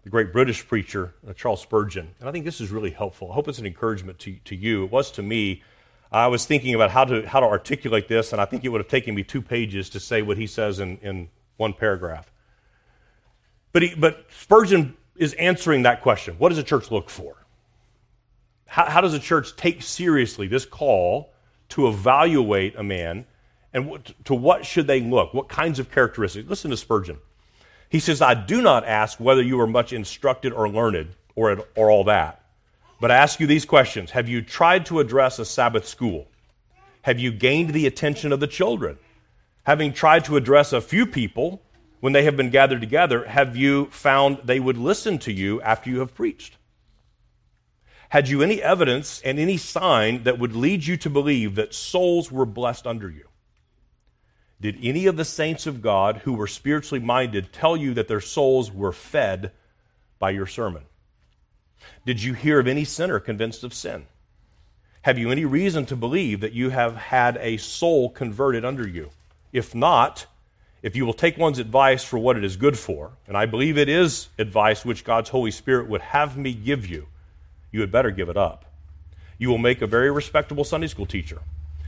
[0.03, 2.15] the great British preacher, uh, Charles Spurgeon.
[2.19, 3.31] And I think this is really helpful.
[3.31, 4.85] I hope it's an encouragement to, to you.
[4.85, 5.63] It was to me.
[6.11, 8.79] I was thinking about how to, how to articulate this, and I think it would
[8.79, 12.31] have taken me two pages to say what he says in, in one paragraph.
[13.73, 17.38] But, he, but Spurgeon is answering that question What does a church look for?
[18.69, 21.31] How, how does a church take seriously this call
[21.69, 23.25] to evaluate a man,
[23.73, 25.33] and what, to what should they look?
[25.33, 26.47] What kinds of characteristics?
[26.47, 27.17] Listen to Spurgeon.
[27.89, 31.89] He says, I do not ask whether you are much instructed or learned or, or
[31.89, 32.43] all that,
[33.01, 36.27] but I ask you these questions Have you tried to address a Sabbath school?
[37.03, 38.99] Have you gained the attention of the children?
[39.63, 41.61] Having tried to address a few people
[42.01, 45.89] when they have been gathered together, have you found they would listen to you after
[45.89, 46.57] you have preached?
[48.09, 52.31] Had you any evidence and any sign that would lead you to believe that souls
[52.31, 53.27] were blessed under you?
[54.59, 58.19] Did any of the saints of God who were spiritually minded tell you that their
[58.19, 59.51] souls were fed
[60.17, 60.83] by your sermon?
[62.05, 64.05] Did you hear of any sinner convinced of sin?
[65.03, 69.11] Have you any reason to believe that you have had a soul converted under you?
[69.53, 70.25] If not,
[70.81, 73.77] if you will take one's advice for what it is good for, and I believe
[73.77, 77.07] it is advice which God's Holy Spirit would have me give you,
[77.71, 78.65] you had better give it up.
[79.37, 81.39] You will make a very respectable Sunday school teacher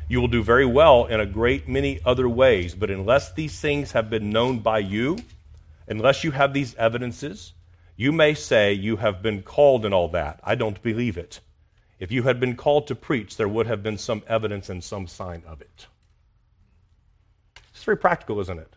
[0.08, 3.94] You will do very well in a great many other ways, but unless these things
[3.94, 5.18] have been known by you,
[5.88, 7.54] unless you have these evidences,
[7.96, 10.40] you may say you have been called in all that.
[10.44, 11.40] I don't believe it.
[12.00, 15.08] If you had been called to preach, there would have been some evidence and some
[15.08, 15.88] sign of it.
[17.70, 18.74] It's very practical, isn't it?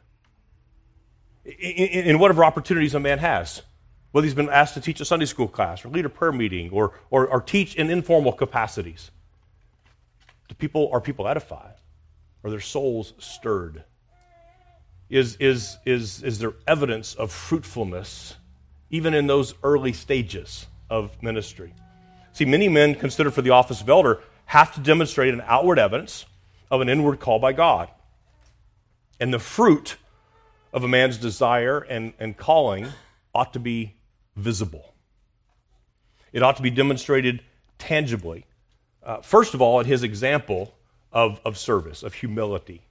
[1.45, 3.63] In, in, whatever opportunities a man has,
[4.15, 6.71] whether he's been asked to teach a Sunday school class or lead a prayer meeting
[6.71, 9.11] or, or, or teach in informal capacities,
[10.49, 11.75] do people, are people edified?
[12.45, 13.83] Are their souls stirred?
[15.11, 18.37] Is, is, is, is there evidence of fruitfulness
[18.89, 21.75] even in those early stages of ministry?
[22.35, 26.25] See, many men considered for the office of elder have to demonstrate an outward evidence
[26.71, 27.89] of an inward call by God.
[29.19, 29.97] And the fruit
[30.73, 32.87] of a man's desire and, and calling
[33.35, 33.97] ought to be
[34.37, 34.95] visible.
[36.33, 37.43] It ought to be demonstrated
[37.79, 38.47] tangibly.
[39.03, 40.75] Uh, first of all, at his example
[41.13, 42.83] of, of service, of humility,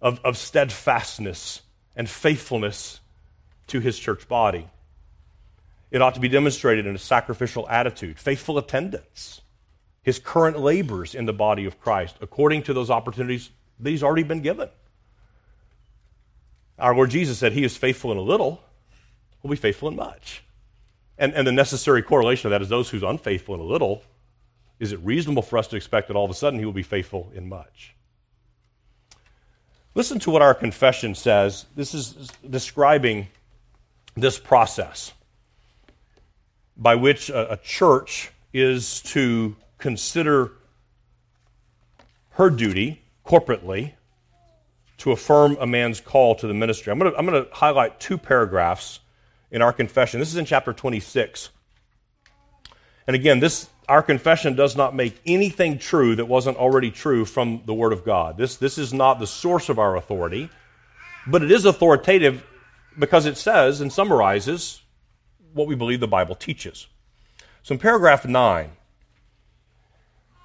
[0.00, 1.62] of, of steadfastness
[1.94, 3.00] and faithfulness
[3.68, 4.68] to his church body.
[5.90, 9.40] It ought to be demonstrated in a sacrificial attitude, faithful attendance,
[10.02, 14.22] his current labors in the body of Christ, according to those opportunities that he's already
[14.22, 14.68] been given.
[16.78, 18.62] Our Lord Jesus said, He is faithful in a little,
[19.42, 20.42] will be faithful in much.
[21.18, 24.02] And, and the necessary correlation of that is those who's unfaithful in a little,
[24.78, 26.82] is it reasonable for us to expect that all of a sudden he will be
[26.82, 27.94] faithful in much?
[29.94, 31.64] Listen to what our confession says.
[31.74, 33.28] This is describing
[34.14, 35.12] this process
[36.76, 40.52] by which a, a church is to consider
[42.32, 43.92] her duty corporately
[44.98, 46.92] to affirm a man's call to the ministry.
[46.92, 49.00] I'm going I'm going to highlight two paragraphs
[49.50, 50.20] in our confession.
[50.20, 51.50] This is in chapter 26.
[53.06, 57.62] And again, this our confession does not make anything true that wasn't already true from
[57.66, 58.36] the Word of God.
[58.36, 60.50] This, this is not the source of our authority,
[61.26, 62.44] but it is authoritative
[62.98, 64.82] because it says and summarizes
[65.52, 66.88] what we believe the Bible teaches.
[67.62, 68.70] So in paragraph 9,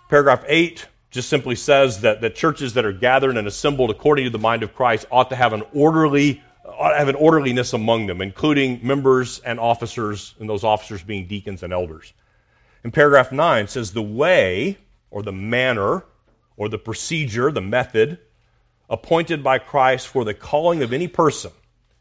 [0.10, 4.32] paragraph 8 just simply says that, the churches that are gathered and assembled according to
[4.32, 6.42] the mind of Christ ought to have an orderly
[6.84, 11.74] have an orderliness among them, including members and officers, and those officers being deacons and
[11.74, 12.13] elders.
[12.84, 14.78] In paragraph 9 says the way
[15.10, 16.06] or the manner
[16.58, 18.20] or the procedure, the method
[18.89, 21.52] appointed by Christ for the calling of any person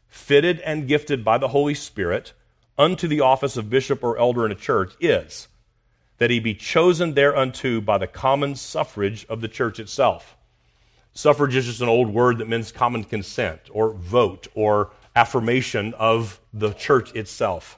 [0.07, 2.33] fitted and gifted by the Holy Spirit
[2.77, 5.47] unto the office of bishop or elder in a church is
[6.17, 10.35] that he be chosen thereunto by the common suffrage of the church itself.
[11.13, 16.39] Suffrage is just an old word that means common consent or vote or affirmation of
[16.53, 17.77] the church itself.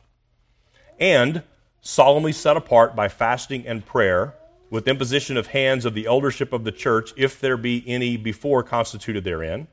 [1.00, 1.44] And
[1.82, 4.36] solemnly set apart by fasting and prayer
[4.70, 8.64] with imposition of hands of the eldership of the church, if there be any before
[8.64, 9.68] constituted therein,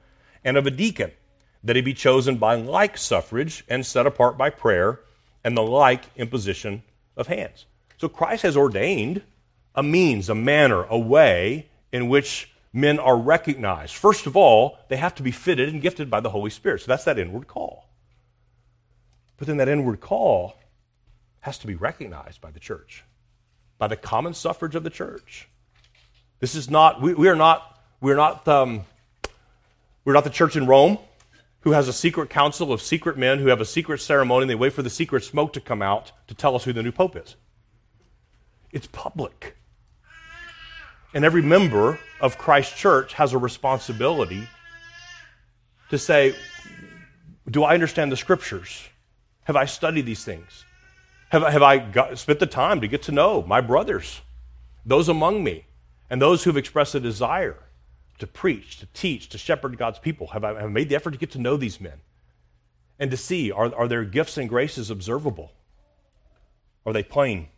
[0.44, 1.12] and of a deacon,
[1.62, 5.01] that he be chosen by like suffrage and set apart by prayer
[5.44, 6.83] and the like imposition
[7.16, 7.66] of hands.
[7.99, 9.23] So Christ has ordained
[9.75, 13.94] a means, a manner, a way in which men are recognized.
[13.94, 16.83] First of all, they have to be fitted and gifted by the Holy Spirit.
[16.83, 17.88] So that's that inward call.
[19.37, 20.54] But then that inward call
[21.40, 23.04] has to be recognized by the church,
[23.78, 25.48] by the common suffrage of the church.
[26.38, 28.85] This is not, we, we are not, we're not, um,
[30.04, 30.98] we're not the church in Rome
[31.61, 34.54] who has a secret council of secret men who have a secret ceremony and they
[34.54, 37.16] wait for the secret smoke to come out to tell us who the new pope
[37.16, 37.37] is.
[38.72, 39.56] It's public.
[41.12, 44.49] And every member of Christ Church has a responsibility
[45.90, 46.35] to say,
[47.51, 48.88] Do I understand the scriptures?
[49.44, 50.64] Have I studied these things?
[51.31, 54.20] Have, have I got, spent the time to get to know my brothers,
[54.85, 55.64] those among me,
[56.09, 57.57] and those who've expressed a desire
[58.18, 60.29] to preach, to teach, to shepherd God's people?
[60.29, 62.01] Have I, have I made the effort to get to know these men
[62.99, 65.53] and to see are, are their gifts and graces observable?
[66.85, 67.49] Are they plain?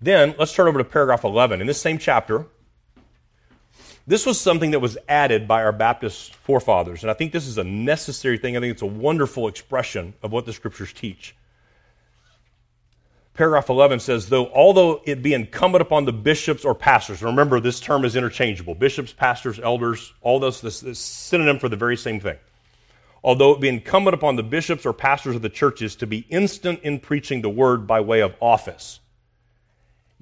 [0.00, 1.60] Then let's turn over to paragraph 11.
[1.60, 2.46] In this same chapter,
[4.06, 7.58] this was something that was added by our Baptist forefathers, and I think this is
[7.58, 8.56] a necessary thing.
[8.56, 11.36] I think it's a wonderful expression of what the scriptures teach.
[13.34, 17.78] Paragraph 11 says, though, although it be incumbent upon the bishops or pastors, remember this
[17.78, 22.20] term is interchangeable bishops, pastors, elders, all those, this, this synonym for the very same
[22.20, 22.36] thing.
[23.22, 26.80] Although it be incumbent upon the bishops or pastors of the churches to be instant
[26.82, 29.00] in preaching the word by way of office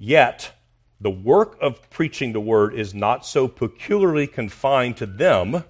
[0.01, 0.53] Yet,
[1.01, 5.65] the work of preaching the word is not so peculiarly confined to them,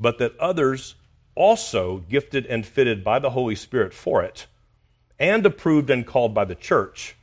[0.00, 0.96] but that others
[1.36, 4.48] also gifted and fitted by the Holy Spirit for it,
[5.16, 7.14] and approved and called by the church,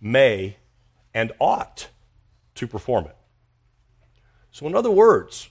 [0.00, 0.56] may
[1.14, 1.88] and ought
[2.56, 3.16] to perform it.
[4.50, 5.50] So, in other words,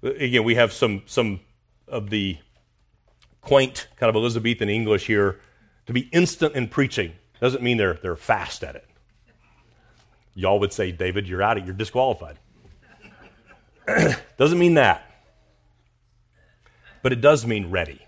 [0.00, 1.40] again, we have some, some
[1.88, 2.38] of the
[3.40, 5.40] quaint kind of Elizabethan English here.
[5.86, 8.88] To be instant in preaching doesn't mean they're, they're fast at it.
[10.34, 12.38] Y'all would say, David, you're out of you're disqualified.
[14.36, 15.10] doesn't mean that.
[17.02, 18.00] But it does mean ready.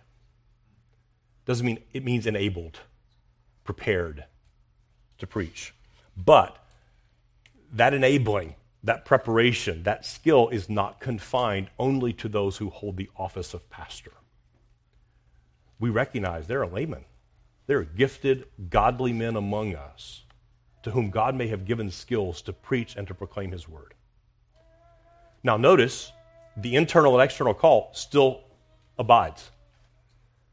[1.44, 2.80] Doesn't mean it means enabled,
[3.62, 4.24] prepared
[5.18, 5.74] to preach.
[6.16, 6.56] But
[7.72, 13.10] that enabling, that preparation, that skill is not confined only to those who hold the
[13.16, 14.12] office of pastor.
[15.78, 17.04] We recognize there are laymen.
[17.66, 20.22] There are gifted, godly men among us
[20.86, 23.92] to whom God may have given skills to preach and to proclaim his word.
[25.42, 26.12] Now, notice
[26.56, 28.44] the internal and external call still
[28.96, 29.50] abides.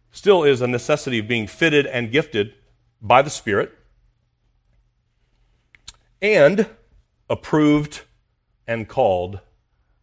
[0.09, 2.55] Still is a necessity of being fitted and gifted
[2.99, 3.77] by the Spirit
[6.19, 6.67] and
[7.29, 8.01] approved
[8.65, 9.39] and called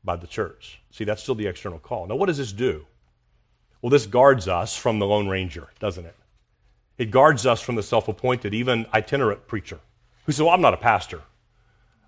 [0.04, 0.80] by the church.
[0.92, 2.06] See, that's still the external call.
[2.06, 2.86] Now, what does this do?
[3.82, 6.14] Well, this guards us from the Lone Ranger, doesn't it?
[6.98, 9.80] It guards us from the self appointed, even itinerant preacher
[10.24, 11.22] who said, Well, I'm not a pastor.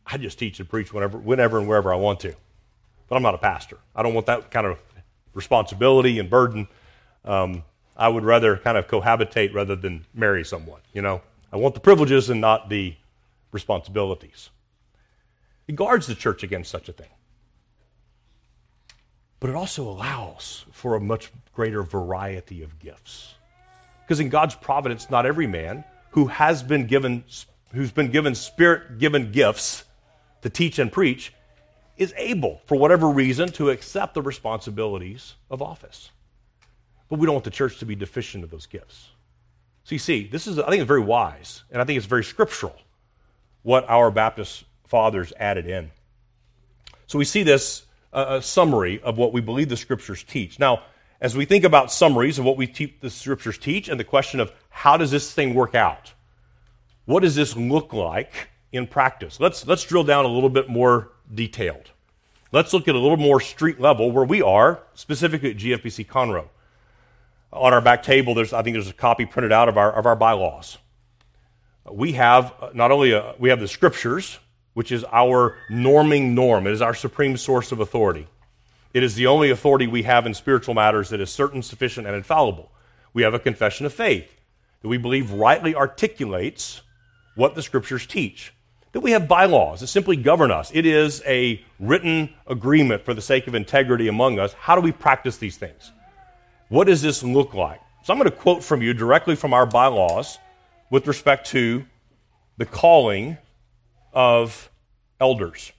[0.07, 2.35] I just teach and preach whenever, whenever and wherever I want to.
[3.09, 3.79] But I'm not a pastor.
[3.95, 4.83] I don't want that kind of
[5.35, 6.69] responsibility and burden.
[7.25, 7.65] Um,
[7.97, 11.21] I would rather kind of cohabitate rather than marry someone, you know?
[11.53, 12.97] I want the privileges and not the
[13.53, 14.51] responsibilities.
[15.69, 17.11] It guards the church against such a thing.
[19.39, 23.35] But it also allows for a much greater variety of gifts.
[24.03, 27.25] Because in God's providence, not every man who has been given,
[27.73, 29.85] who's been given spirit given gifts
[30.43, 31.33] to teach and preach
[31.97, 36.11] is able, for whatever reason, to accept the responsibilities of office.
[37.09, 39.11] But we don't want the church to be deficient of those gifts.
[39.85, 42.25] So you see, this is, I think it's very wise, and I think it's very
[42.25, 42.77] scriptural
[43.63, 45.91] what our Baptist fathers added in.
[47.07, 50.59] So we see this uh, a summary of what we believe the scriptures teach.
[50.59, 50.83] Now,
[51.21, 54.41] as we think about summaries of what we te- the scriptures teach and the question
[54.41, 56.13] of how does this thing work out?
[57.05, 59.41] What does this look like in practice?
[59.41, 61.91] Let's, let's drill down a little bit more detailed.
[62.53, 66.49] Let's look at a little more street level where we are, specifically at GFBC Conroe.
[67.53, 70.07] On our back table, there's, I think there's a copy printed out of our, of
[70.07, 70.79] our bylaws.
[71.91, 74.39] We have uh, not only a, we have the scriptures,
[74.75, 76.67] which is our norming norm.
[76.67, 78.29] It is our supreme source of authority.
[78.95, 82.15] It is the only authority we have in spiritual matters that is certain, sufficient, and
[82.15, 82.71] infallible.
[83.13, 84.37] We have a confession of faith
[84.83, 86.83] that we believe rightly articulates
[87.35, 88.53] what the scriptures teach
[88.93, 90.71] that we have bylaws that simply govern us.
[90.75, 94.53] It is a written agreement for the sake of integrity among us.
[94.53, 95.93] How do we practice these things?
[96.69, 97.81] What does this look like?
[98.05, 100.39] So I'm going to quote from you directly from our bylaws
[100.91, 101.87] with respect to
[102.59, 103.39] the calling
[104.13, 104.71] of
[105.21, 105.73] elders.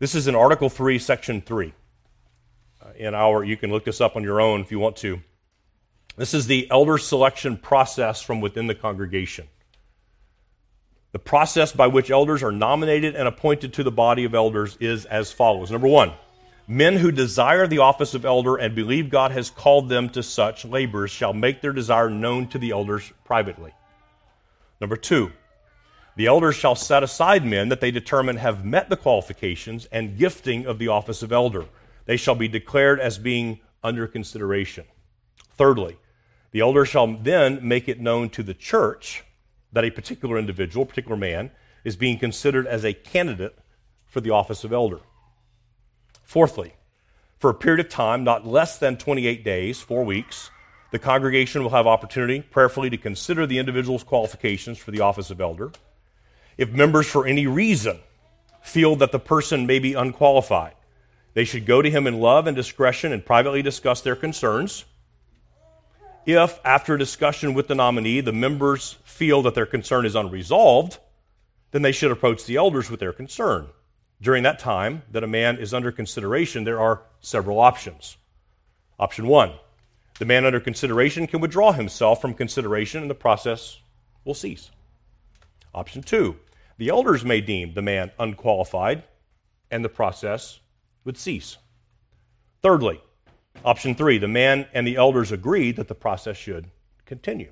[0.00, 1.72] This is in Article 3, Section 3.
[2.82, 5.20] Uh, in our, you can look this up on your own if you want to.
[6.16, 9.48] This is the elder selection process from within the congregation.
[11.10, 15.04] The process by which elders are nominated and appointed to the body of elders is
[15.06, 15.70] as follows.
[15.70, 16.12] Number one,
[16.66, 20.64] men who desire the office of elder and believe God has called them to such
[20.64, 23.72] labors shall make their desire known to the elders privately.
[24.80, 25.32] Number two,
[26.16, 30.66] the elders shall set aside men that they determine have met the qualifications and gifting
[30.66, 31.66] of the office of elder.
[32.06, 34.84] They shall be declared as being under consideration.
[35.56, 35.96] Thirdly,
[36.54, 39.24] the elder shall then make it known to the church
[39.72, 41.50] that a particular individual, a particular man,
[41.82, 43.58] is being considered as a candidate
[44.06, 45.00] for the office of elder.
[46.22, 46.74] Fourthly,
[47.40, 50.52] for a period of time, not less than 28 days, four weeks,
[50.92, 55.40] the congregation will have opportunity prayerfully to consider the individual's qualifications for the office of
[55.40, 55.72] elder.
[56.56, 57.98] If members, for any reason,
[58.62, 60.74] feel that the person may be unqualified,
[61.32, 64.84] they should go to him in love and discretion and privately discuss their concerns
[66.26, 70.98] if, after discussion with the nominee, the members feel that their concern is unresolved,
[71.70, 73.68] then they should approach the elders with their concern.
[74.20, 78.16] During that time that a man is under consideration, there are several options.
[78.98, 79.52] Option one
[80.20, 83.80] the man under consideration can withdraw himself from consideration and the process
[84.24, 84.70] will cease.
[85.74, 86.36] Option two
[86.78, 89.02] the elders may deem the man unqualified
[89.70, 90.60] and the process
[91.04, 91.58] would cease.
[92.62, 93.02] Thirdly,
[93.62, 96.70] Option three, the man and the elders agree that the process should
[97.04, 97.50] continue.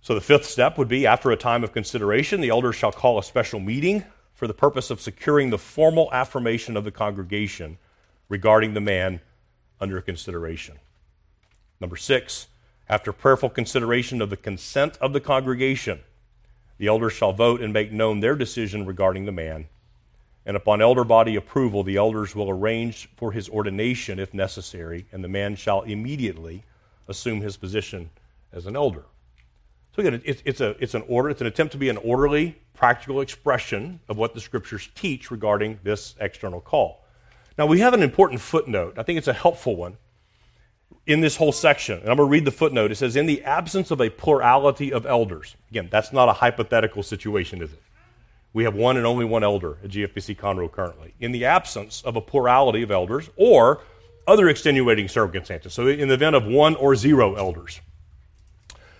[0.00, 3.18] So the fifth step would be after a time of consideration, the elders shall call
[3.18, 7.78] a special meeting for the purpose of securing the formal affirmation of the congregation
[8.28, 9.20] regarding the man
[9.80, 10.78] under consideration.
[11.80, 12.46] Number six,
[12.88, 16.00] after prayerful consideration of the consent of the congregation,
[16.78, 19.66] The elders shall vote and make known their decision regarding the man.
[20.48, 25.22] And upon elder body approval, the elders will arrange for his ordination if necessary, and
[25.22, 26.64] the man shall immediately
[27.06, 28.08] assume his position
[28.50, 29.04] as an elder.
[29.94, 32.56] So again, it's, it's, a, it's an order, it's an attempt to be an orderly,
[32.72, 37.04] practical expression of what the scriptures teach regarding this external call.
[37.58, 38.94] Now, we have an important footnote.
[38.96, 39.98] I think it's a helpful one
[41.06, 41.98] in this whole section.
[41.98, 42.90] And I'm going to read the footnote.
[42.90, 45.56] It says, In the absence of a plurality of elders.
[45.68, 47.82] Again, that's not a hypothetical situation, is it?
[48.52, 51.14] We have one and only one elder at GFBC Conroe currently.
[51.20, 53.80] In the absence of a plurality of elders or
[54.26, 55.72] other extenuating circumstances.
[55.72, 57.80] So, in the event of one or zero elders,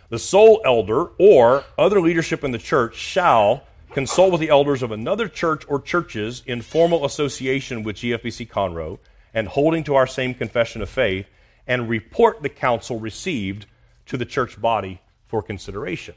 [0.09, 4.91] the sole elder or other leadership in the church shall consult with the elders of
[4.91, 8.99] another church or churches in formal association with GFBC Conroe
[9.35, 11.27] and holding to our same confession of faith
[11.67, 13.67] and report the counsel received
[14.07, 16.15] to the church body for consideration.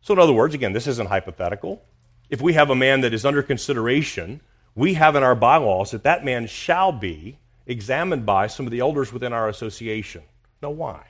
[0.00, 1.82] So, in other words, again, this isn't hypothetical.
[2.28, 4.40] If we have a man that is under consideration,
[4.74, 8.80] we have in our bylaws that that man shall be examined by some of the
[8.80, 10.22] elders within our association.
[10.62, 11.04] Now, why?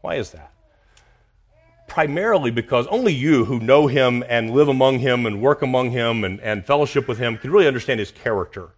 [0.00, 0.52] Why is that?
[1.88, 6.24] primarily because only you who know him and live among him and work among him
[6.24, 8.70] and, and fellowship with him can really understand his character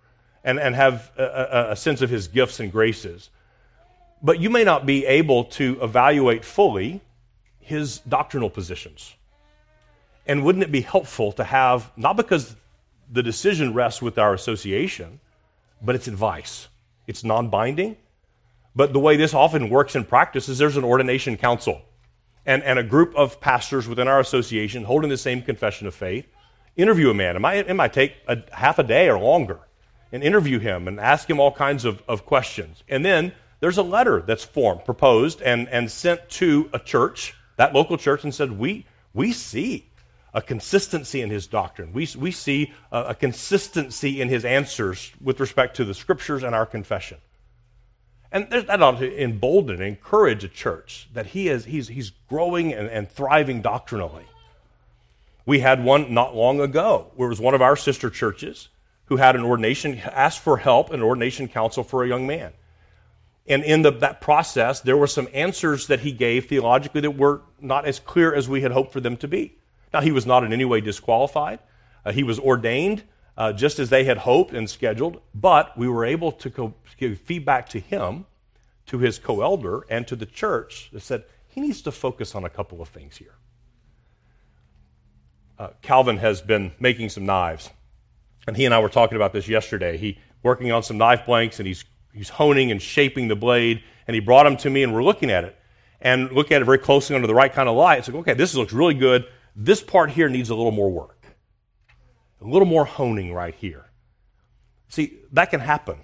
[0.45, 3.31] and, and have a, a, sense of his gifts and graces.
[4.23, 7.01] But you may not be able to evaluate fully
[7.61, 9.15] his doctrinal positions.
[10.29, 12.55] And wouldn't it be helpful to have, not because
[13.11, 15.21] the decision rests with our association,
[15.83, 16.69] but it's advice?
[17.07, 17.97] It's non binding.
[18.77, 21.83] But the way this often works in practice is there's an ordination council
[22.47, 26.27] and, and a group of pastors within our association holding the same confession of faith
[26.77, 27.37] interview a man.
[27.37, 29.59] It might, it might take a, half a day or longer
[30.13, 32.85] and interview him and ask him all kinds of, of questions.
[32.89, 37.75] And then there's a letter that's formed, proposed, and, and sent to a church, that
[37.75, 39.88] local church, and said, We, we see
[40.35, 41.93] a consistency in his doctrine.
[41.93, 46.55] We, we see a, a consistency in his answers with respect to the scriptures and
[46.55, 47.19] our confession.
[48.31, 52.75] And that ought to embolden and encourage a church that he is, he's, he's growing
[52.75, 54.27] and, and thriving doctrinally.
[55.47, 58.69] We had one not long ago where it was one of our sister churches
[59.07, 62.53] who had an ordination, asked for help, an ordination council for a young man.
[63.47, 67.41] And in the, that process, there were some answers that he gave theologically that were
[67.59, 69.57] not as clear as we had hoped for them to be.
[69.93, 71.61] Now, he was not in any way disqualified.
[72.05, 73.05] Uh, he was ordained
[73.37, 77.19] uh, just as they had hoped and scheduled, but we were able to co- give
[77.21, 78.27] feedback to him,
[78.87, 82.45] to his co elder, and to the church that said he needs to focus on
[82.45, 83.35] a couple of things here.
[85.59, 87.71] Uh, Calvin has been making some knives,
[88.47, 89.97] and he and I were talking about this yesterday.
[89.97, 94.15] He working on some knife blanks, and he's he's honing and shaping the blade, and
[94.15, 95.57] he brought them to me, and we're looking at it,
[96.01, 98.01] and look at it very closely under the right kind of light.
[98.01, 99.27] It's like, okay, this looks really good.
[99.61, 101.19] This part here needs a little more work
[102.41, 103.87] a little more honing right here.
[104.89, 105.99] See, that can happen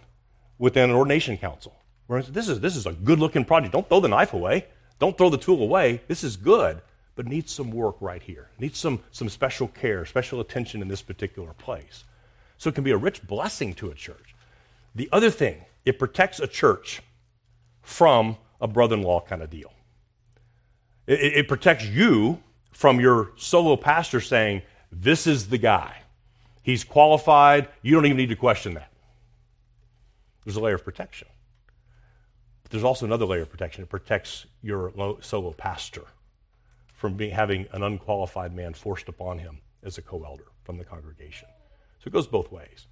[0.58, 1.74] within an ordination council.
[2.08, 3.72] This is, this is a good looking project.
[3.72, 4.66] Don't throw the knife away.
[4.98, 6.02] Don't throw the tool away.
[6.06, 6.82] This is good,
[7.14, 8.50] but needs some work right here.
[8.58, 12.04] Needs some, some special care, special attention in this particular place.
[12.58, 14.34] So it can be a rich blessing to a church.
[14.94, 17.02] The other thing, it protects a church
[17.82, 19.72] from a brother in law kind of deal.
[21.06, 22.42] It, it protects you
[22.74, 24.62] from your solo pastor saying,
[24.92, 26.02] This is the guy.
[26.62, 27.68] He's qualified.
[27.82, 28.90] You don't even need to question that.
[30.44, 31.28] There's a layer of protection.
[32.62, 33.82] But there's also another layer of protection.
[33.82, 36.02] It protects your solo pastor
[36.94, 40.84] from being, having an unqualified man forced upon him as a co elder from the
[40.84, 41.48] congregation.
[42.00, 42.86] So it goes both ways.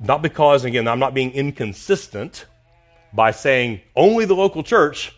[0.00, 2.46] Not because, again, I'm not being inconsistent
[3.12, 5.14] by saying only the local church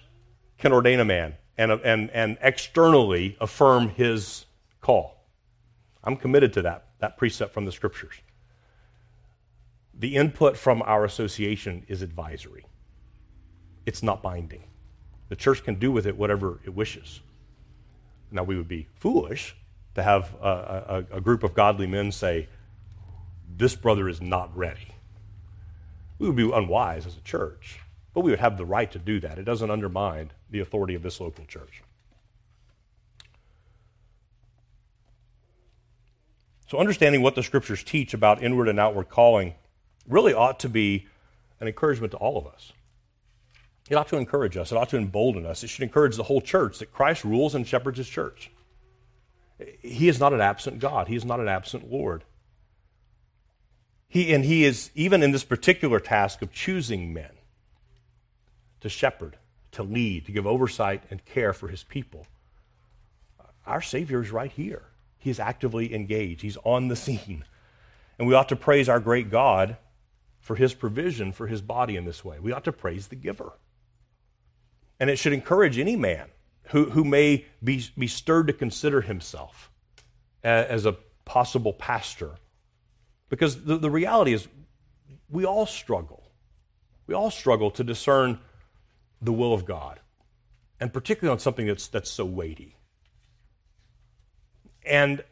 [0.59, 4.47] can ordain a man and, and, and externally affirm his
[4.81, 5.25] call.
[6.05, 8.15] I'm committed to that that precept from the scriptures.
[9.95, 12.65] The input from our association is advisory,
[13.85, 14.65] it's not binding.
[15.29, 17.21] The church can do with it whatever it wishes.
[18.31, 19.55] Now, we would be foolish
[19.95, 22.49] to have a, a, a group of godly men say,
[23.57, 24.95] This brother is not ready.
[26.19, 27.81] We would be unwise as a church,
[28.19, 29.39] but we would have the right to do that.
[29.39, 31.85] It doesn't undermine the authority of this local church.
[36.67, 39.55] So, understanding what the scriptures teach about inward and outward calling
[40.09, 41.07] really ought to be
[41.61, 42.73] an encouragement to all of us.
[43.89, 45.63] It ought to encourage us, it ought to embolden us.
[45.63, 48.51] It should encourage the whole church that Christ rules and shepherds his church.
[49.81, 52.25] He is not an absent God, he is not an absent Lord.
[54.09, 57.38] He, and he is, even in this particular task of choosing men
[58.81, 59.37] to shepherd,
[59.73, 62.27] to lead, to give oversight and care for his people,
[63.67, 64.85] our Savior is right here
[65.19, 67.45] He is actively engaged, He's on the scene.
[68.19, 69.77] And we ought to praise our great God
[70.41, 72.39] for His provision for His body in this way.
[72.41, 73.53] We ought to praise the giver.
[74.99, 76.29] And it should encourage any man
[76.69, 79.71] who, who may be, be stirred to consider himself
[80.43, 82.33] as a possible pastor.
[83.29, 84.49] Because the, the reality is,
[85.31, 86.25] we all struggle.
[87.07, 88.39] We all struggle to discern
[89.21, 90.01] the will of God,
[90.81, 92.77] and particularly on something that's, that's so weighty.
[94.85, 95.23] And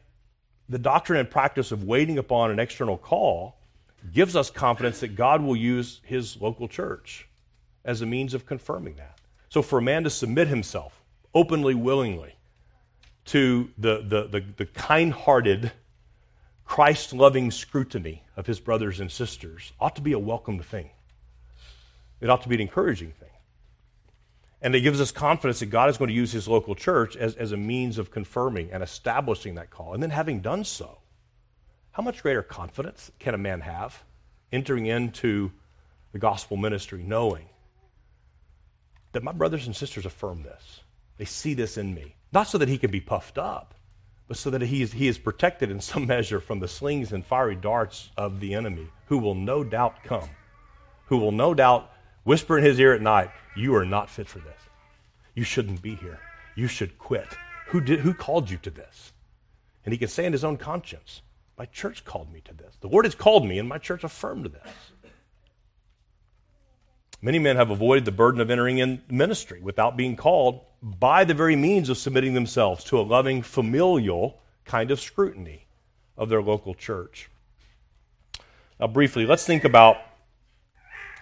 [0.68, 3.56] the doctrine and practice of waiting upon an external call
[4.12, 7.28] gives us confidence that God will use his local church
[7.84, 9.18] as a means of confirming that.
[9.48, 11.00] So, for a man to submit himself
[11.34, 12.34] openly, willingly
[13.26, 15.72] to the, the, the, the kind hearted,
[16.64, 20.90] Christ loving scrutiny of his brothers and sisters ought to be a welcomed thing.
[22.20, 23.28] It ought to be an encouraging thing.
[24.62, 27.34] And it gives us confidence that God is going to use his local church as,
[27.36, 29.92] as a means of confirming and establishing that call.
[29.92, 30.98] And then, having done so,
[31.92, 34.02] how much greater confidence can a man have
[34.52, 35.52] entering into
[36.12, 37.46] the gospel ministry knowing
[39.12, 40.80] that my brothers and sisters affirm this?
[41.18, 42.16] They see this in me.
[42.32, 43.74] Not so that he can be puffed up,
[44.28, 47.24] but so that he is, he is protected in some measure from the slings and
[47.24, 50.28] fiery darts of the enemy, who will no doubt come,
[51.06, 51.90] who will no doubt
[52.26, 54.60] whisper in his ear at night, You are not fit for this.
[55.34, 56.18] You shouldn't be here.
[56.54, 57.28] You should quit.
[57.68, 59.12] Who, did, who called you to this?
[59.84, 61.22] And he can say in his own conscience,
[61.56, 62.76] My church called me to this.
[62.80, 65.10] The Lord has called me, and my church affirmed this.
[67.22, 71.34] Many men have avoided the burden of entering in ministry without being called by the
[71.34, 75.66] very means of submitting themselves to a loving, familial kind of scrutiny
[76.16, 77.30] of their local church.
[78.78, 79.96] Now, briefly, let's think about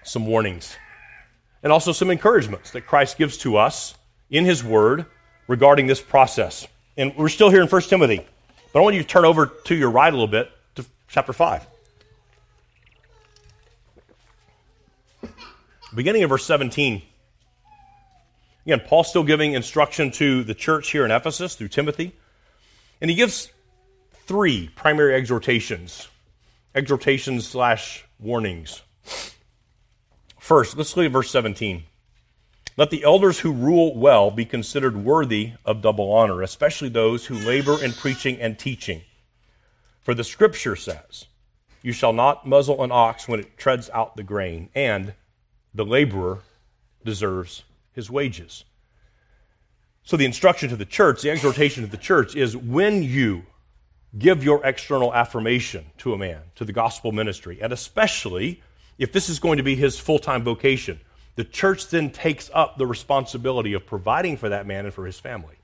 [0.02, 0.76] some warnings
[1.65, 3.95] and also some encouragements that Christ gives to us
[4.31, 5.07] in His Word
[5.49, 6.69] regarding this process.
[6.97, 8.25] And we're still here in 1 Timothy,
[8.73, 11.33] but I want you to turn over to your right a little bit to chapter
[11.33, 11.67] 5.
[15.95, 17.03] Beginning of verse 17.
[18.67, 22.15] Again, Paul's still giving instruction to the church here in Ephesus through Timothy.
[23.01, 23.51] And he gives
[24.27, 26.09] three primary exhortations,
[26.75, 28.83] exhortations slash warnings.
[30.45, 31.84] First, let's look at verse 17.
[32.76, 37.34] Let the elders who rule well be considered worthy of double honor, especially those who
[37.34, 39.01] labor in preaching and teaching.
[40.03, 41.24] For the scripture says,
[41.80, 45.14] You shall not muzzle an ox when it treads out the grain, and
[45.72, 46.40] the laborer
[47.07, 47.62] deserves
[47.95, 48.64] his wages.
[50.03, 53.47] So, the instruction to the church, the exhortation to the church is when you
[54.18, 58.61] give your external affirmation to a man, to the gospel ministry, and especially
[58.99, 61.01] if this is going to be his full time vocation,
[61.34, 65.18] the church then takes up the responsibility of providing for that man and for his
[65.18, 65.57] family.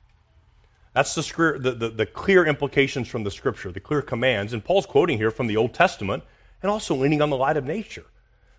[0.93, 4.53] That's the, the, the, the, clear implications from the scripture, the clear commands.
[4.53, 6.25] And Paul's quoting here from the Old Testament
[6.63, 8.07] and also leaning on the light of nature.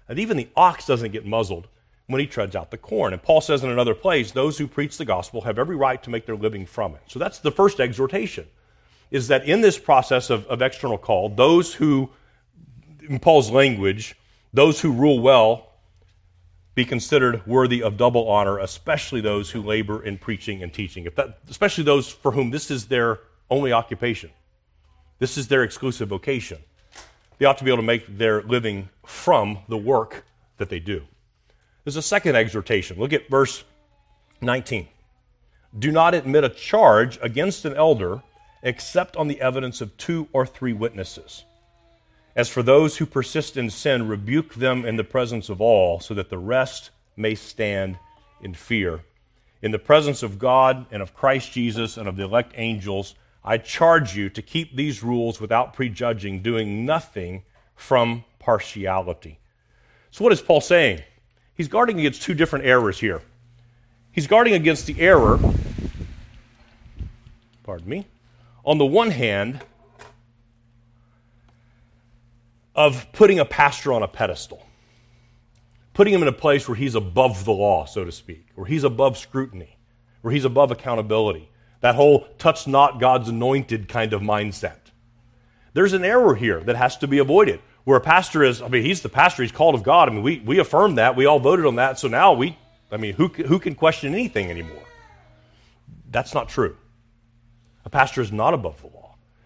[0.08, 1.68] And even the ox doesn't get muzzled
[2.08, 3.12] when he treads out the corn.
[3.12, 6.10] And Paul says in another place, those who preach the gospel have every right to
[6.10, 7.02] make their living from it.
[7.08, 8.48] So that's the first exhortation,
[9.12, 12.12] is that in this process of, of external call, those who,
[13.08, 14.16] in Paul's language,
[14.54, 15.70] those who rule well
[16.74, 21.40] be considered worthy of double honor, especially those who labor in preaching and teaching, that,
[21.50, 24.30] especially those for whom this is their only occupation.
[25.20, 26.60] This is their exclusive vocation
[27.42, 30.26] they ought to be able to make their living from the work
[30.58, 31.02] that they do.
[31.84, 33.00] There's a second exhortation.
[33.00, 33.64] Look at verse
[34.42, 34.88] 19.
[35.80, 38.22] Do not admit a charge against an elder
[38.62, 41.44] except on the evidence of two or three witnesses.
[42.36, 46.14] As for those who persist in sin, rebuke them in the presence of all, so
[46.14, 47.98] that the rest may stand
[48.42, 49.02] in fear.
[49.62, 53.58] In the presence of God and of Christ Jesus and of the elect angels, I
[53.58, 57.44] charge you to keep these rules without prejudging, doing nothing
[57.76, 59.40] from partiality.
[60.12, 61.02] So, what is Paul saying?
[61.54, 63.22] He's guarding against two different errors here.
[64.12, 65.40] He's guarding against the error,
[67.64, 68.08] pardon me,
[68.66, 69.62] on the one hand,
[72.76, 74.66] of putting a pastor on a pedestal,
[75.94, 78.84] putting him in a place where he's above the law, so to speak, where he's
[78.84, 79.78] above scrutiny,
[80.22, 81.52] where he's above accountability
[81.82, 84.78] that whole touch not God's anointed kind of mindset.
[85.74, 87.60] There's an error here that has to be avoided.
[87.84, 90.08] Where a pastor is, I mean, he's the pastor, he's called of God.
[90.08, 91.16] I mean, we, we affirm that.
[91.16, 91.98] We all voted on that.
[91.98, 92.58] So now we,
[92.92, 94.84] I mean, who, who can question anything anymore?
[96.12, 96.78] That's not true.
[97.84, 99.01] A pastor is not above the law.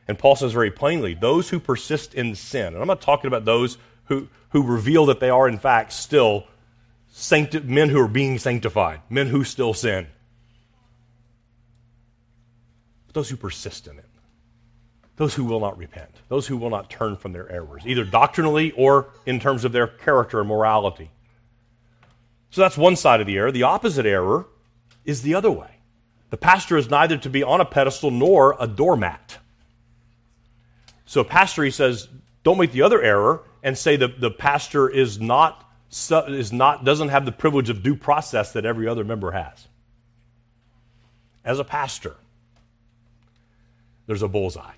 [0.08, 3.46] And Paul says very plainly those who persist in sin, and I'm not talking about
[3.46, 6.46] those who, who reveal that they are, in fact, still
[7.10, 10.08] sancti- men who are being sanctified, men who still sin
[13.08, 14.06] but those who persist in it.
[15.18, 18.72] those who will not repent, those who will not turn from their errors, either doctrinally
[18.72, 21.10] or in terms of their character and morality.
[22.50, 23.52] So that's one side of the error.
[23.52, 24.46] The opposite error
[25.06, 25.78] is the other way.
[26.32, 29.38] The pastor is neither to be on a pedestal nor a doormat.
[31.06, 32.08] So, pastor, he says,
[32.44, 35.70] don't make the other error and say that the pastor is not,
[36.10, 39.68] is not, doesn't have the privilege of due process that every other member has.
[41.44, 42.16] As a pastor,
[44.08, 44.74] there's a bullseye.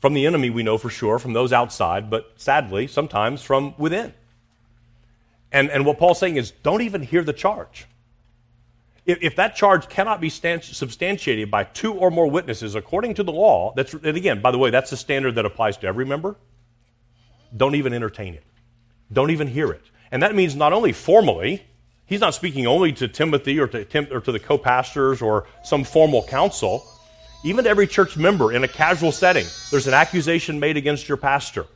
[0.00, 4.14] From the enemy, we know for sure, from those outside, but sadly, sometimes from within.
[5.50, 7.86] And, and what Paul's saying is don't even hear the charge.
[9.08, 13.32] If, if that charge cannot be substantiated by two or more witnesses according to the
[13.32, 16.36] law, that's, and again, by the way, that's the standard that applies to every member,
[17.56, 18.44] don't even entertain it.
[19.12, 19.82] Don't even hear it.
[20.12, 21.64] And that means not only formally,
[22.06, 25.46] he's not speaking only to Timothy or to, Tim, or to the co pastors or
[25.64, 26.86] some formal council
[27.44, 31.16] even to every church member in a casual setting, there's an accusation made against your
[31.16, 31.66] pastor.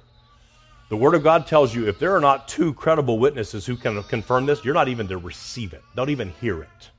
[0.88, 4.02] The Word of God tells you if there are not two credible witnesses who can
[4.04, 5.82] confirm this, you're not even to receive it.
[5.94, 6.90] Don't even hear it.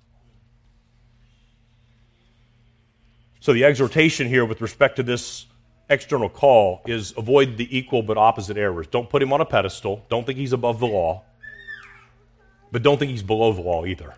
[3.44, 5.48] So, the exhortation here with respect to this
[5.90, 8.88] external call is avoid the equal but opposite errors.
[8.88, 10.06] Don't put him on a pedestal.
[10.08, 11.24] Don't think he's above the law.
[12.72, 14.16] But don't think he's below the law either.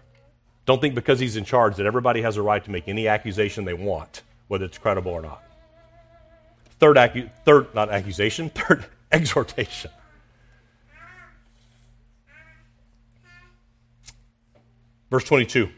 [0.67, 3.65] Don't think because he's in charge that everybody has a right to make any accusation
[3.65, 5.43] they want whether it's credible or not.
[6.80, 9.89] Third, acu- third not accusation, third exhortation.
[15.09, 15.69] Verse 22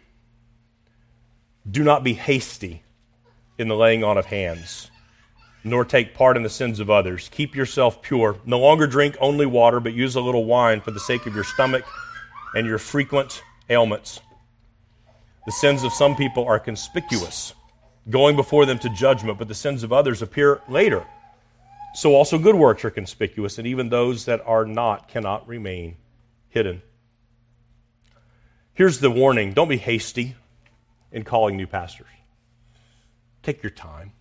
[1.71, 2.83] Do not be hasty
[3.57, 4.91] in the laying on of hands,
[5.63, 7.29] nor take part in the sins of others.
[7.29, 8.37] Keep yourself pure.
[8.45, 11.43] No longer drink only water, but use a little wine for the sake of your
[11.43, 11.85] stomach
[12.55, 14.19] and your frequent ailments.
[15.45, 17.53] The sins of some people are conspicuous
[18.09, 21.05] going before them to judgment, but the sins of others appear later.
[21.93, 25.97] So also good works are conspicuous, and even those that are not cannot remain
[26.49, 26.81] hidden.
[28.73, 30.35] Here's the warning don't be hasty
[31.11, 32.07] in calling new pastors.
[33.47, 34.11] Take your time,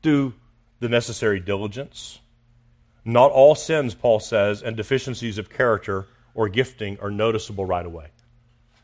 [0.00, 0.32] do
[0.80, 2.18] the necessary diligence.
[3.04, 8.06] Not all sins, Paul says, and deficiencies of character or gifting are noticeable right away.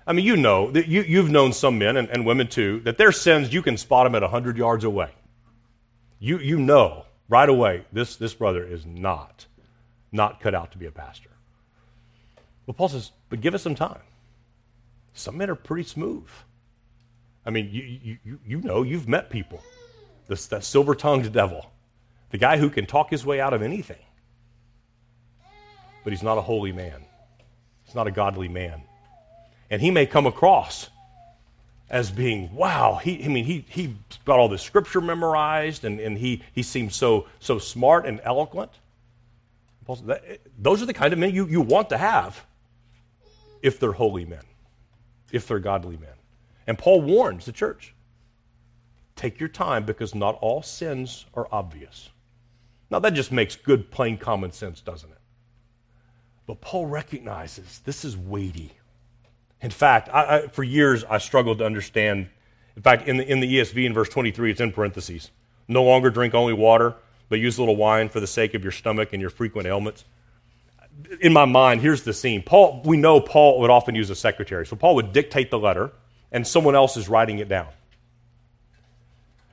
[0.07, 3.11] I mean, you know, you, you've known some men and, and women too, that their
[3.11, 5.09] sins, you can spot them at 100 yards away.
[6.19, 9.47] You, you know right away, this, this brother is not,
[10.13, 11.31] not cut out to be a pastor.
[12.67, 14.03] Well, Paul says, but give us some time.
[15.15, 16.29] Some men are pretty smooth.
[17.45, 19.63] I mean, you, you, you know, you've met people.
[20.29, 21.71] This, that silver tongued devil,
[22.31, 23.99] the guy who can talk his way out of anything.
[26.05, 27.05] But he's not a holy man,
[27.85, 28.83] he's not a godly man
[29.73, 30.91] and he may come across
[31.89, 36.19] as being, wow, he, I mean, he, he got all the scripture memorized and, and
[36.19, 38.71] he, he seems so, so smart and eloquent.
[40.59, 42.45] Those are the kind of men you, you want to have
[43.63, 44.45] if they're holy men,
[45.33, 46.11] if they're godly men.
[46.67, 47.95] And Paul warns the church
[49.15, 52.11] take your time because not all sins are obvious.
[52.91, 55.19] Now, that just makes good, plain common sense, doesn't it?
[56.47, 58.73] But Paul recognizes this is weighty.
[59.63, 62.29] In fact, I, I, for years I struggled to understand.
[62.77, 65.31] In fact, in the, in the ESV in verse 23, it's in parentheses.
[65.69, 66.97] No longer drink only water,
[67.29, 70.05] but use a little wine for the sake of your stomach and your frequent ailments.
[71.21, 72.43] In my mind, here's the scene.
[72.43, 74.67] Paul, we know Paul would often use a secretary.
[74.67, 75.93] So Paul would dictate the letter,
[76.33, 77.69] and someone else is writing it down.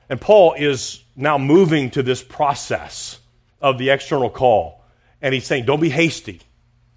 [0.08, 3.20] And Paul is now moving to this process
[3.60, 4.82] of the external call.
[5.22, 6.40] And he's saying, Don't be hasty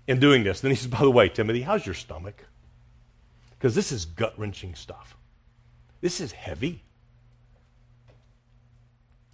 [0.08, 0.62] in doing this.
[0.62, 2.46] Then he says, By the way, Timothy, how's your stomach?
[3.64, 5.16] because this is gut wrenching stuff.
[6.02, 6.84] This is heavy.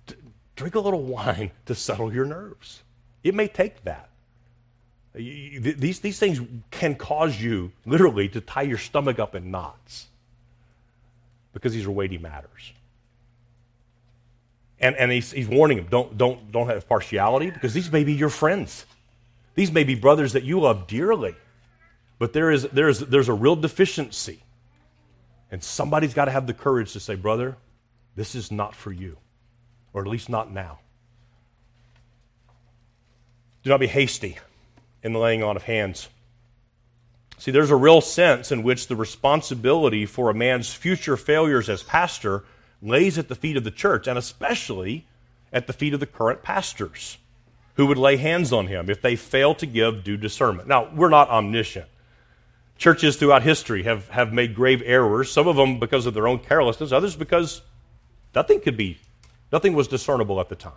[0.05, 0.13] D-
[0.55, 2.83] drink a little wine to settle your nerves.
[3.23, 4.09] It may take that.
[5.15, 10.09] You, these, these things can cause you literally to tie your stomach up in knots
[11.53, 12.73] because these are weighty matters.
[14.79, 18.13] And, and he's, he's warning them don't, don't, don't have partiality because these may be
[18.13, 18.85] your friends.
[19.55, 21.35] These may be brothers that you love dearly.
[22.17, 24.41] But there is, there is, there's a real deficiency.
[25.51, 27.57] And somebody's got to have the courage to say, brother,
[28.15, 29.17] this is not for you,
[29.93, 30.79] or at least not now.
[33.63, 34.37] Do not be hasty
[35.03, 36.07] in the laying on of hands.
[37.39, 41.81] See, there's a real sense in which the responsibility for a man's future failures as
[41.81, 42.43] pastor
[42.81, 45.07] lays at the feet of the church, and especially
[45.51, 47.17] at the feet of the current pastors
[47.75, 50.67] who would lay hands on him if they fail to give due discernment.
[50.67, 51.87] Now, we're not omniscient.
[52.77, 56.39] Churches throughout history have, have made grave errors, some of them because of their own
[56.39, 57.61] carelessness, others because
[58.35, 58.99] nothing could be
[59.51, 60.73] Nothing was discernible at the time.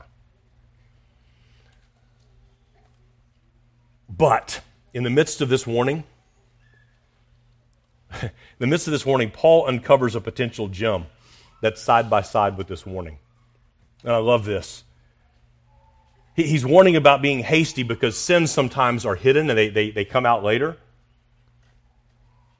[4.08, 4.62] But
[4.94, 6.04] in the midst of this warning,
[8.22, 11.06] in the midst of this warning, Paul uncovers a potential gem
[11.60, 13.18] that's side by side with this warning.
[14.02, 14.84] And I love this.
[16.34, 20.24] He's warning about being hasty because sins sometimes are hidden and they, they, they come
[20.24, 20.78] out later.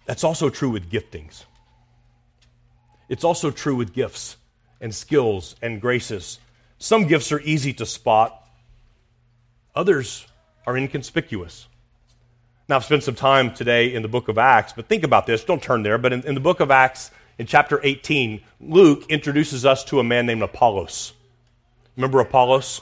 [0.04, 1.44] That's also true with giftings.
[3.08, 4.36] It's also true with gifts
[4.80, 6.38] and skills and graces.
[6.78, 8.42] Some gifts are easy to spot,
[9.74, 10.26] others
[10.66, 11.66] are inconspicuous.
[12.72, 15.44] Now, I've spent some time today in the book of Acts, but think about this.
[15.44, 15.98] Don't turn there.
[15.98, 20.02] But in, in the book of Acts, in chapter 18, Luke introduces us to a
[20.02, 21.12] man named Apollos.
[21.96, 22.80] Remember Apollos?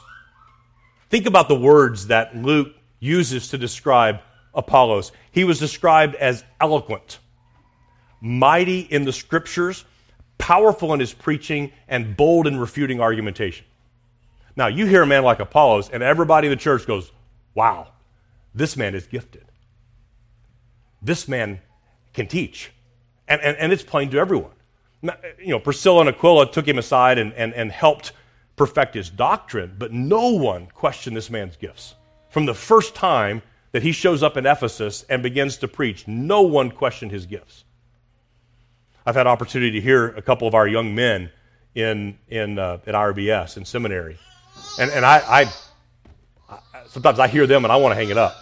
[1.08, 4.20] Think about the words that Luke uses to describe
[4.54, 5.10] Apollos.
[5.32, 7.18] He was described as eloquent,
[8.20, 9.84] mighty in the scriptures,
[10.38, 13.66] powerful in his preaching, and bold in refuting argumentation.
[14.54, 17.10] Now, you hear a man like Apollos, and everybody in the church goes,
[17.56, 17.88] Wow,
[18.54, 19.49] this man is gifted.
[21.02, 21.60] This man
[22.12, 22.70] can teach.
[23.28, 24.52] And, and, and it's plain to everyone.
[25.02, 28.12] You know, Priscilla and Aquila took him aside and, and, and helped
[28.56, 31.94] perfect his doctrine, but no one questioned this man's gifts.
[32.28, 33.40] From the first time
[33.72, 37.64] that he shows up in Ephesus and begins to preach, no one questioned his gifts.
[39.06, 41.30] I've had opportunity to hear a couple of our young men
[41.74, 44.18] in, in, uh, at RBS in seminary.
[44.78, 45.46] And, and I,
[46.50, 48.36] I, sometimes I hear them and I want to hang it up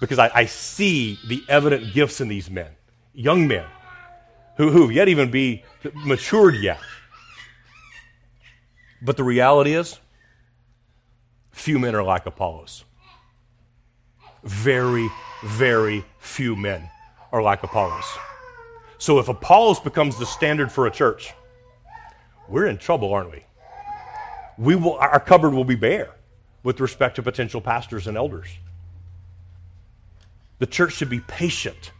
[0.00, 2.70] because I, I see the evident gifts in these men,
[3.12, 3.66] young men,
[4.56, 6.80] who, who yet even be matured yet.
[9.02, 9.98] But the reality is,
[11.50, 12.84] few men are like Apollos.
[14.44, 15.08] Very,
[15.44, 16.90] very few men
[17.32, 18.04] are like Apollos.
[18.98, 21.32] So if Apollos becomes the standard for a church,
[22.48, 23.44] we're in trouble, aren't we?
[24.56, 26.14] We will, our cupboard will be bare
[26.62, 28.48] with respect to potential pastors and elders.
[30.58, 31.92] The church should be patient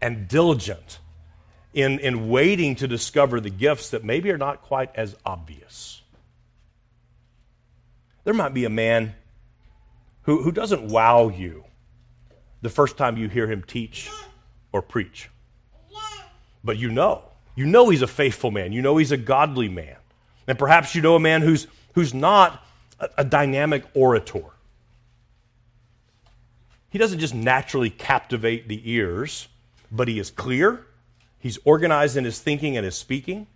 [0.00, 0.98] and diligent
[1.72, 6.02] in, in waiting to discover the gifts that maybe are not quite as obvious.
[8.24, 9.14] There might be a man
[10.22, 11.64] who, who doesn't wow you
[12.62, 14.10] the first time you hear him teach
[14.72, 15.30] or preach.
[16.62, 17.24] But you know.
[17.56, 18.72] You know he's a faithful man.
[18.72, 19.96] You know he's a godly man.
[20.46, 22.64] And perhaps you know a man who's, who's not
[22.98, 24.44] a, a dynamic orator.
[26.94, 29.48] He doesn't just naturally captivate the ears,
[29.90, 30.86] but he is clear,
[31.40, 33.48] he's organized in his thinking and his speaking.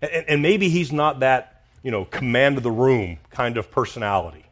[0.00, 4.44] And, and maybe he's not that, you know, command of the room kind of personality.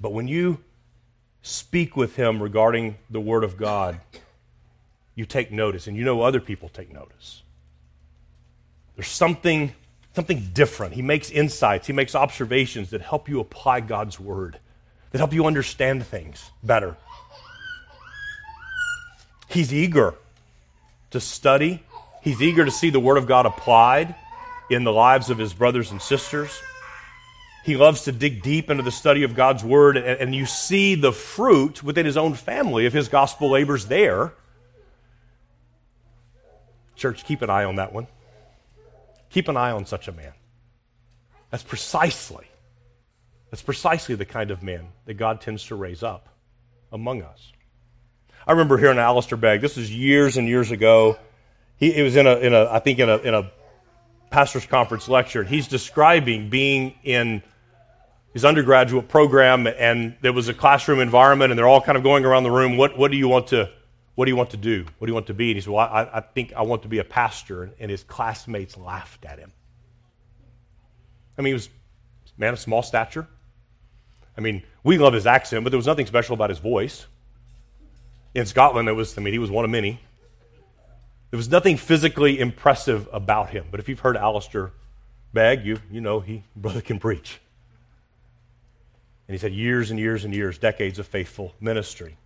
[0.00, 0.58] But when you
[1.42, 3.98] speak with him regarding the Word of God,
[5.16, 7.42] you take notice, and you know other people take notice.
[8.94, 9.74] There's something
[10.14, 10.94] something different.
[10.94, 14.60] He makes insights, he makes observations that help you apply God's word,
[15.16, 16.94] that help you understand things better.
[19.48, 20.14] He's eager
[21.12, 21.82] to study,
[22.20, 24.14] he's eager to see the word of God applied
[24.68, 26.60] in the lives of his brothers and sisters.
[27.64, 30.96] He loves to dig deep into the study of God's word, and, and you see
[30.96, 34.34] the fruit within his own family of his gospel labors there.
[36.94, 38.06] Church, keep an eye on that one.
[39.30, 40.34] Keep an eye on such a man.
[41.50, 42.48] That's precisely,
[43.50, 46.28] that's precisely the kind of man that God tends to raise up
[46.92, 47.52] among us.
[48.46, 51.18] I remember hearing Alistair Begg, this was years and years ago.
[51.76, 53.50] He, it was in a, in a, I think in a, in a
[54.30, 57.42] pastor's conference lecture, and he's describing being in
[58.32, 62.24] his undergraduate program, and there was a classroom environment, and they're all kind of going
[62.24, 62.76] around the room.
[62.76, 63.70] What, what do you want to
[64.16, 64.86] what do you want to do?
[64.98, 65.50] What do you want to be?
[65.50, 67.70] And he said, Well, I, I think I want to be a pastor.
[67.78, 69.52] And his classmates laughed at him.
[71.38, 73.28] I mean, he was a man of small stature.
[74.36, 77.06] I mean, we love his accent, but there was nothing special about his voice.
[78.34, 80.00] In Scotland, it was, I mean, he was one of many.
[81.30, 83.66] There was nothing physically impressive about him.
[83.70, 84.72] But if you've heard Alistair
[85.32, 87.40] Begg, you, you know he, brother, can preach.
[89.26, 92.16] And he's had years and years and years, decades of faithful ministry.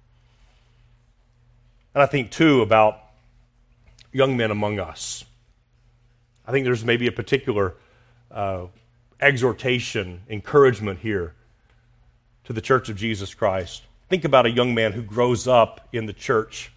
[1.94, 3.00] And I think, too, about
[4.12, 5.24] young men among us.
[6.46, 7.74] I think there's maybe a particular
[8.30, 8.66] uh,
[9.20, 11.34] exhortation, encouragement here
[12.50, 13.84] to the church of Jesus Christ.
[14.08, 16.72] Think about a young man who grows up in the church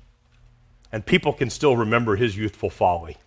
[0.91, 3.17] and people can still remember his youthful folly.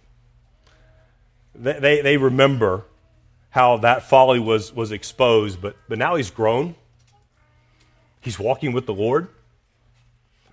[1.56, 2.84] They, they, they remember
[3.50, 6.76] how that folly was, was exposed, but, but now he's grown.
[8.20, 9.26] He's walking with the Lord.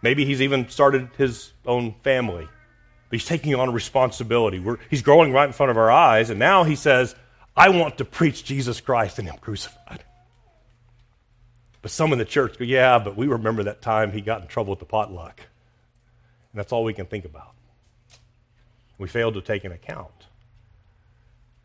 [0.01, 2.47] Maybe he's even started his own family.
[3.09, 4.57] But he's taking on responsibility.
[4.57, 7.13] We're, he's growing right in front of our eyes, and now he says,
[7.55, 10.03] I want to preach Jesus Christ and Him crucified.
[11.83, 14.47] But some in the church go, yeah, but we remember that time he got in
[14.47, 15.41] trouble with the potluck.
[16.51, 17.53] And that's all we can think about.
[18.97, 20.27] We failed to take an account.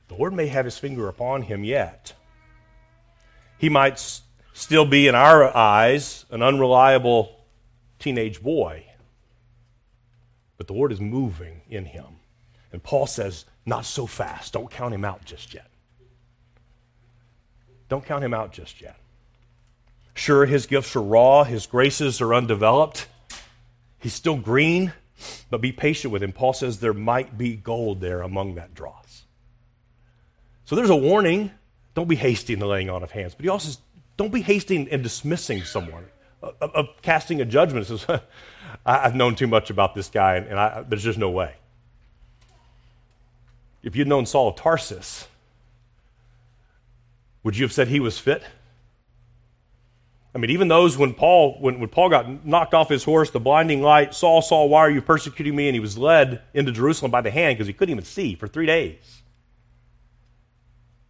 [0.08, 2.14] The Lord may have his finger upon him yet.
[3.58, 7.36] He might s- still be, in our eyes, an unreliable
[8.00, 8.86] teenage boy.
[10.56, 12.16] But the Lord is moving in him.
[12.72, 14.54] And Paul says, not so fast.
[14.54, 15.70] Don't count him out just yet.
[17.88, 18.96] Don't count him out just yet.
[20.18, 23.06] Sure, his gifts are raw, his graces are undeveloped.
[24.00, 24.92] He's still green,
[25.48, 26.32] but be patient with him.
[26.32, 29.26] Paul says there might be gold there among that dross.
[30.64, 31.52] So there's a warning.
[31.94, 33.36] Don't be hasty in the laying on of hands.
[33.36, 33.78] But he also says,
[34.16, 36.06] don't be hasty in dismissing someone,
[36.42, 37.86] uh, of, of casting a judgment.
[37.86, 38.04] Says,
[38.84, 41.54] I've known too much about this guy, and I, there's just no way.
[43.84, 45.28] If you'd known Saul of Tarsus,
[47.44, 48.42] would you have said he was fit?
[50.34, 53.40] I mean, even those when Paul when, when Paul got knocked off his horse, the
[53.40, 55.68] blinding light, Saul, Saul, why are you persecuting me?
[55.68, 58.46] And he was led into Jerusalem by the hand because he couldn't even see for
[58.46, 59.22] three days.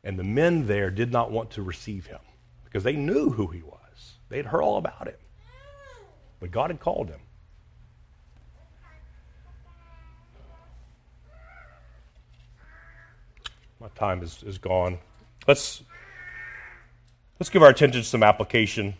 [0.04, 2.20] And the men there did not want to receive him
[2.64, 4.14] because they knew who he was.
[4.28, 5.16] They had heard all about him.
[6.40, 7.20] But God had called him.
[13.80, 14.98] My time is, is gone.
[15.46, 15.82] Let's,
[17.38, 18.94] let's give our attention to some application.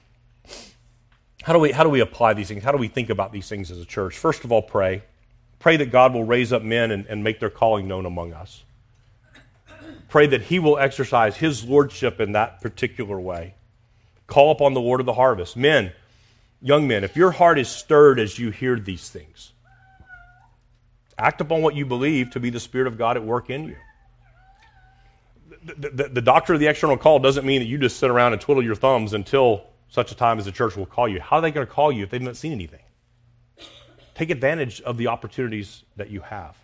[1.43, 2.65] How do, we, how do we apply these things?
[2.65, 4.19] How do we think about these things as a church?
[4.19, 5.03] First of all, pray.
[5.59, 8.65] Pray that God will raise up men and, and make their calling known among us.
[10.09, 13.55] Pray that He will exercise His lordship in that particular way.
[14.27, 15.57] Call upon the Lord of the harvest.
[15.57, 15.93] Men,
[16.61, 19.53] young men, if your heart is stirred as you hear these things,
[21.17, 23.77] act upon what you believe to be the Spirit of God at work in you
[25.63, 28.33] the, the, the doctrine of the external call doesn't mean that you just sit around
[28.33, 31.21] and twiddle your thumbs until such a time as the church will call you.
[31.21, 32.83] How are they going to call you if they've not seen anything?
[34.15, 36.57] Take advantage of the opportunities that you have.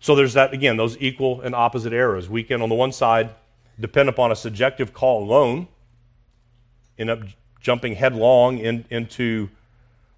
[0.00, 2.28] So there's that, again, those equal and opposite errors.
[2.28, 3.30] We can, on the one side,
[3.78, 5.68] depend upon a subjective call alone,
[6.98, 7.20] end up
[7.60, 9.48] jumping headlong in, into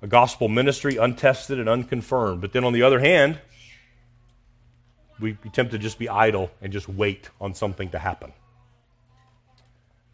[0.00, 2.40] a gospel ministry untested and unconfirmed.
[2.40, 3.38] But then on the other hand,
[5.20, 8.32] we attempt to just be idle and just wait on something to happen.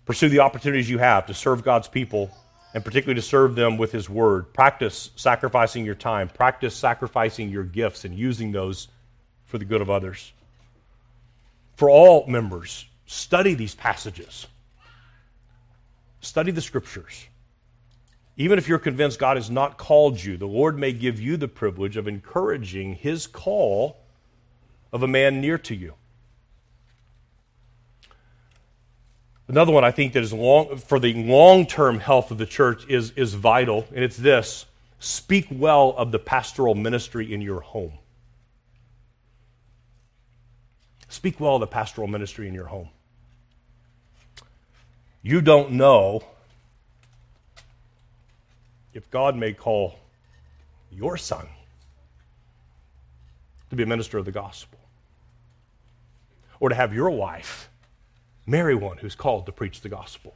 [0.05, 2.30] Pursue the opportunities you have to serve God's people
[2.72, 4.53] and particularly to serve them with His Word.
[4.53, 8.88] Practice sacrificing your time, practice sacrificing your gifts and using those
[9.44, 10.32] for the good of others.
[11.76, 14.46] For all members, study these passages,
[16.20, 17.26] study the Scriptures.
[18.36, 21.48] Even if you're convinced God has not called you, the Lord may give you the
[21.48, 23.98] privilege of encouraging His call
[24.92, 25.94] of a man near to you.
[29.51, 32.86] Another one I think that is long, for the long term health of the church
[32.88, 34.64] is, is vital, and it's this
[35.01, 37.94] speak well of the pastoral ministry in your home.
[41.09, 42.90] Speak well of the pastoral ministry in your home.
[45.20, 46.22] You don't know
[48.94, 49.98] if God may call
[50.92, 51.48] your son
[53.70, 54.78] to be a minister of the gospel
[56.61, 57.70] or to have your wife
[58.47, 60.34] marry one who's called to preach the gospel.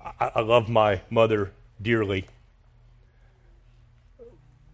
[0.00, 2.26] I, I love my mother dearly.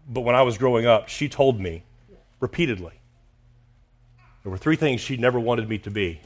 [0.07, 1.83] But when I was growing up, she told me
[2.39, 2.93] repeatedly
[4.43, 6.21] there were three things she never wanted me to be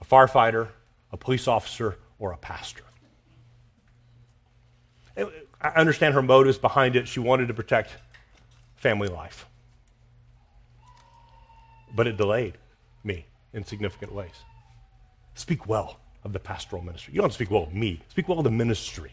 [0.00, 0.68] a firefighter,
[1.12, 2.82] a police officer, or a pastor.
[5.16, 7.06] I understand her motives behind it.
[7.06, 7.96] She wanted to protect
[8.76, 9.46] family life
[11.94, 12.56] but it delayed
[13.04, 14.34] me in significant ways.
[15.34, 17.14] Speak well of the pastoral ministry.
[17.14, 19.12] You don't speak well of me, speak well of the ministry.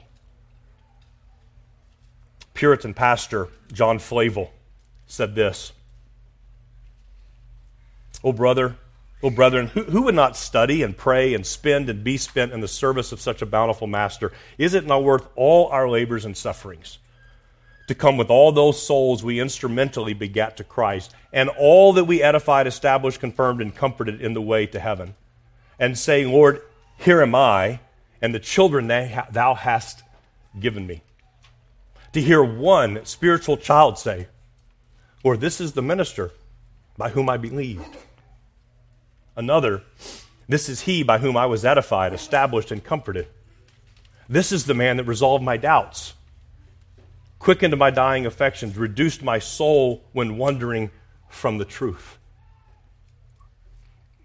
[2.54, 4.52] Puritan pastor John Flavel
[5.08, 5.72] said this
[8.22, 8.76] Oh, brother,
[9.24, 12.60] oh, brethren, who, who would not study and pray and spend and be spent in
[12.60, 14.34] the service of such a bountiful master?
[14.58, 17.00] Is it not worth all our labors and sufferings?
[17.90, 22.22] To come with all those souls we instrumentally begat to Christ, and all that we
[22.22, 25.16] edified, established, confirmed, and comforted in the way to heaven,
[25.80, 26.62] and saying, Lord,
[26.98, 27.80] here am I,
[28.22, 30.04] and the children thou hast
[30.60, 31.02] given me.
[32.14, 34.28] To hear one spiritual child say,
[35.24, 36.30] Lord, this is the minister
[36.96, 37.98] by whom I believed.
[39.36, 39.82] Another,
[40.48, 43.30] this is he by whom I was edified, established, and comforted.
[44.28, 46.14] This is the man that resolved my doubts
[47.40, 50.92] quickened my dying affections, reduced my soul when wandering
[51.30, 52.18] from the truth.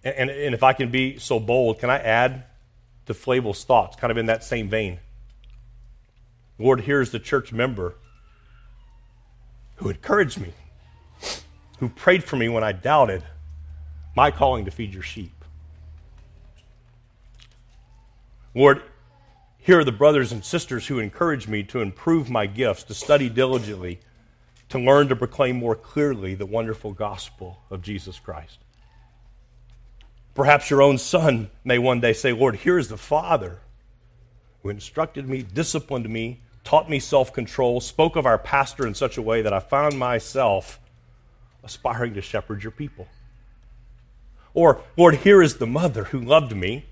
[0.03, 2.45] And, and, if I can be so bold, can I add
[3.07, 4.99] to Flavel's thoughts, kind of in that same vein?
[6.59, 7.95] Lord, here's the church member
[9.77, 10.53] who encouraged me,
[11.79, 13.25] who prayed for me when I doubted
[14.15, 15.33] my calling to feed your sheep.
[18.55, 18.83] Lord,
[19.65, 23.31] here are the brothers and sisters who encourage me to improve my gifts, to study
[23.31, 23.99] diligently,
[24.69, 28.59] to learn to proclaim more clearly the wonderful gospel of Jesus Christ.
[30.35, 33.61] Perhaps your own son may one day say, Lord, here's the Father
[34.62, 39.17] who instructed me, disciplined me, taught me self control, spoke of our pastor in such
[39.17, 40.79] a way that I found myself
[41.62, 43.09] aspiring to shepherd your people.
[44.53, 46.85] Or, Lord, here is the mother who loved me,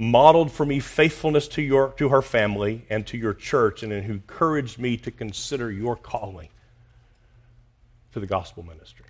[0.00, 4.14] modeled for me faithfulness to, your, to her family and to your church, and who
[4.14, 6.48] encouraged me to consider your calling
[8.12, 9.04] to the gospel ministry.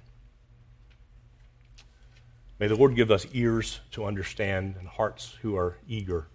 [2.58, 6.26] May the Lord give us ears to understand and hearts who are eager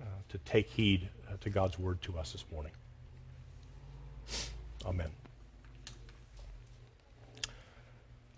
[0.00, 2.72] uh, to take heed uh, to God's word to us this morning.
[4.86, 5.10] Amen.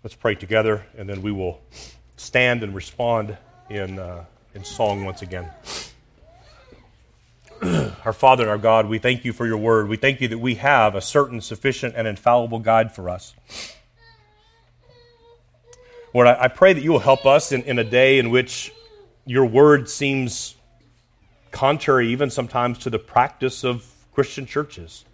[0.03, 1.61] Let's pray together, and then we will
[2.17, 3.37] stand and respond
[3.69, 5.49] in, uh, in song once again.
[8.05, 9.87] our Father and our God, we thank you for your word.
[9.87, 13.35] We thank you that we have a certain, sufficient, and infallible guide for us.
[16.13, 18.73] Lord, I, I pray that you will help us in, in a day in which
[19.25, 20.55] your word seems
[21.51, 25.05] contrary, even sometimes, to the practice of Christian churches.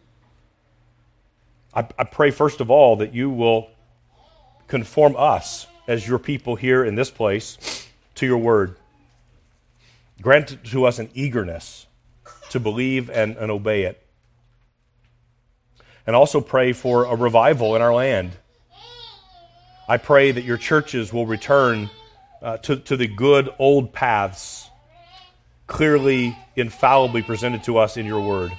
[1.74, 3.70] I, I pray, first of all, that you will
[4.68, 8.76] conform us as your people here in this place to your word.
[10.22, 11.88] Grant to us an eagerness
[12.50, 14.02] to believe and, and obey it.
[16.06, 18.38] And also pray for a revival in our land
[19.90, 21.90] I pray that your churches will return
[22.42, 24.70] uh, to, to the good old paths,
[25.66, 28.52] clearly, infallibly presented to us in your word.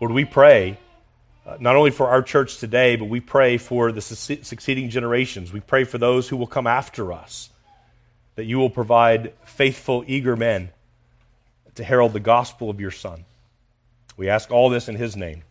[0.00, 0.76] Lord, we pray
[1.46, 5.52] uh, not only for our church today, but we pray for the su- succeeding generations.
[5.52, 7.48] We pray for those who will come after us,
[8.36, 10.70] that you will provide faithful, eager men
[11.74, 13.24] to herald the gospel of your Son.
[14.16, 15.42] We ask all this in his name.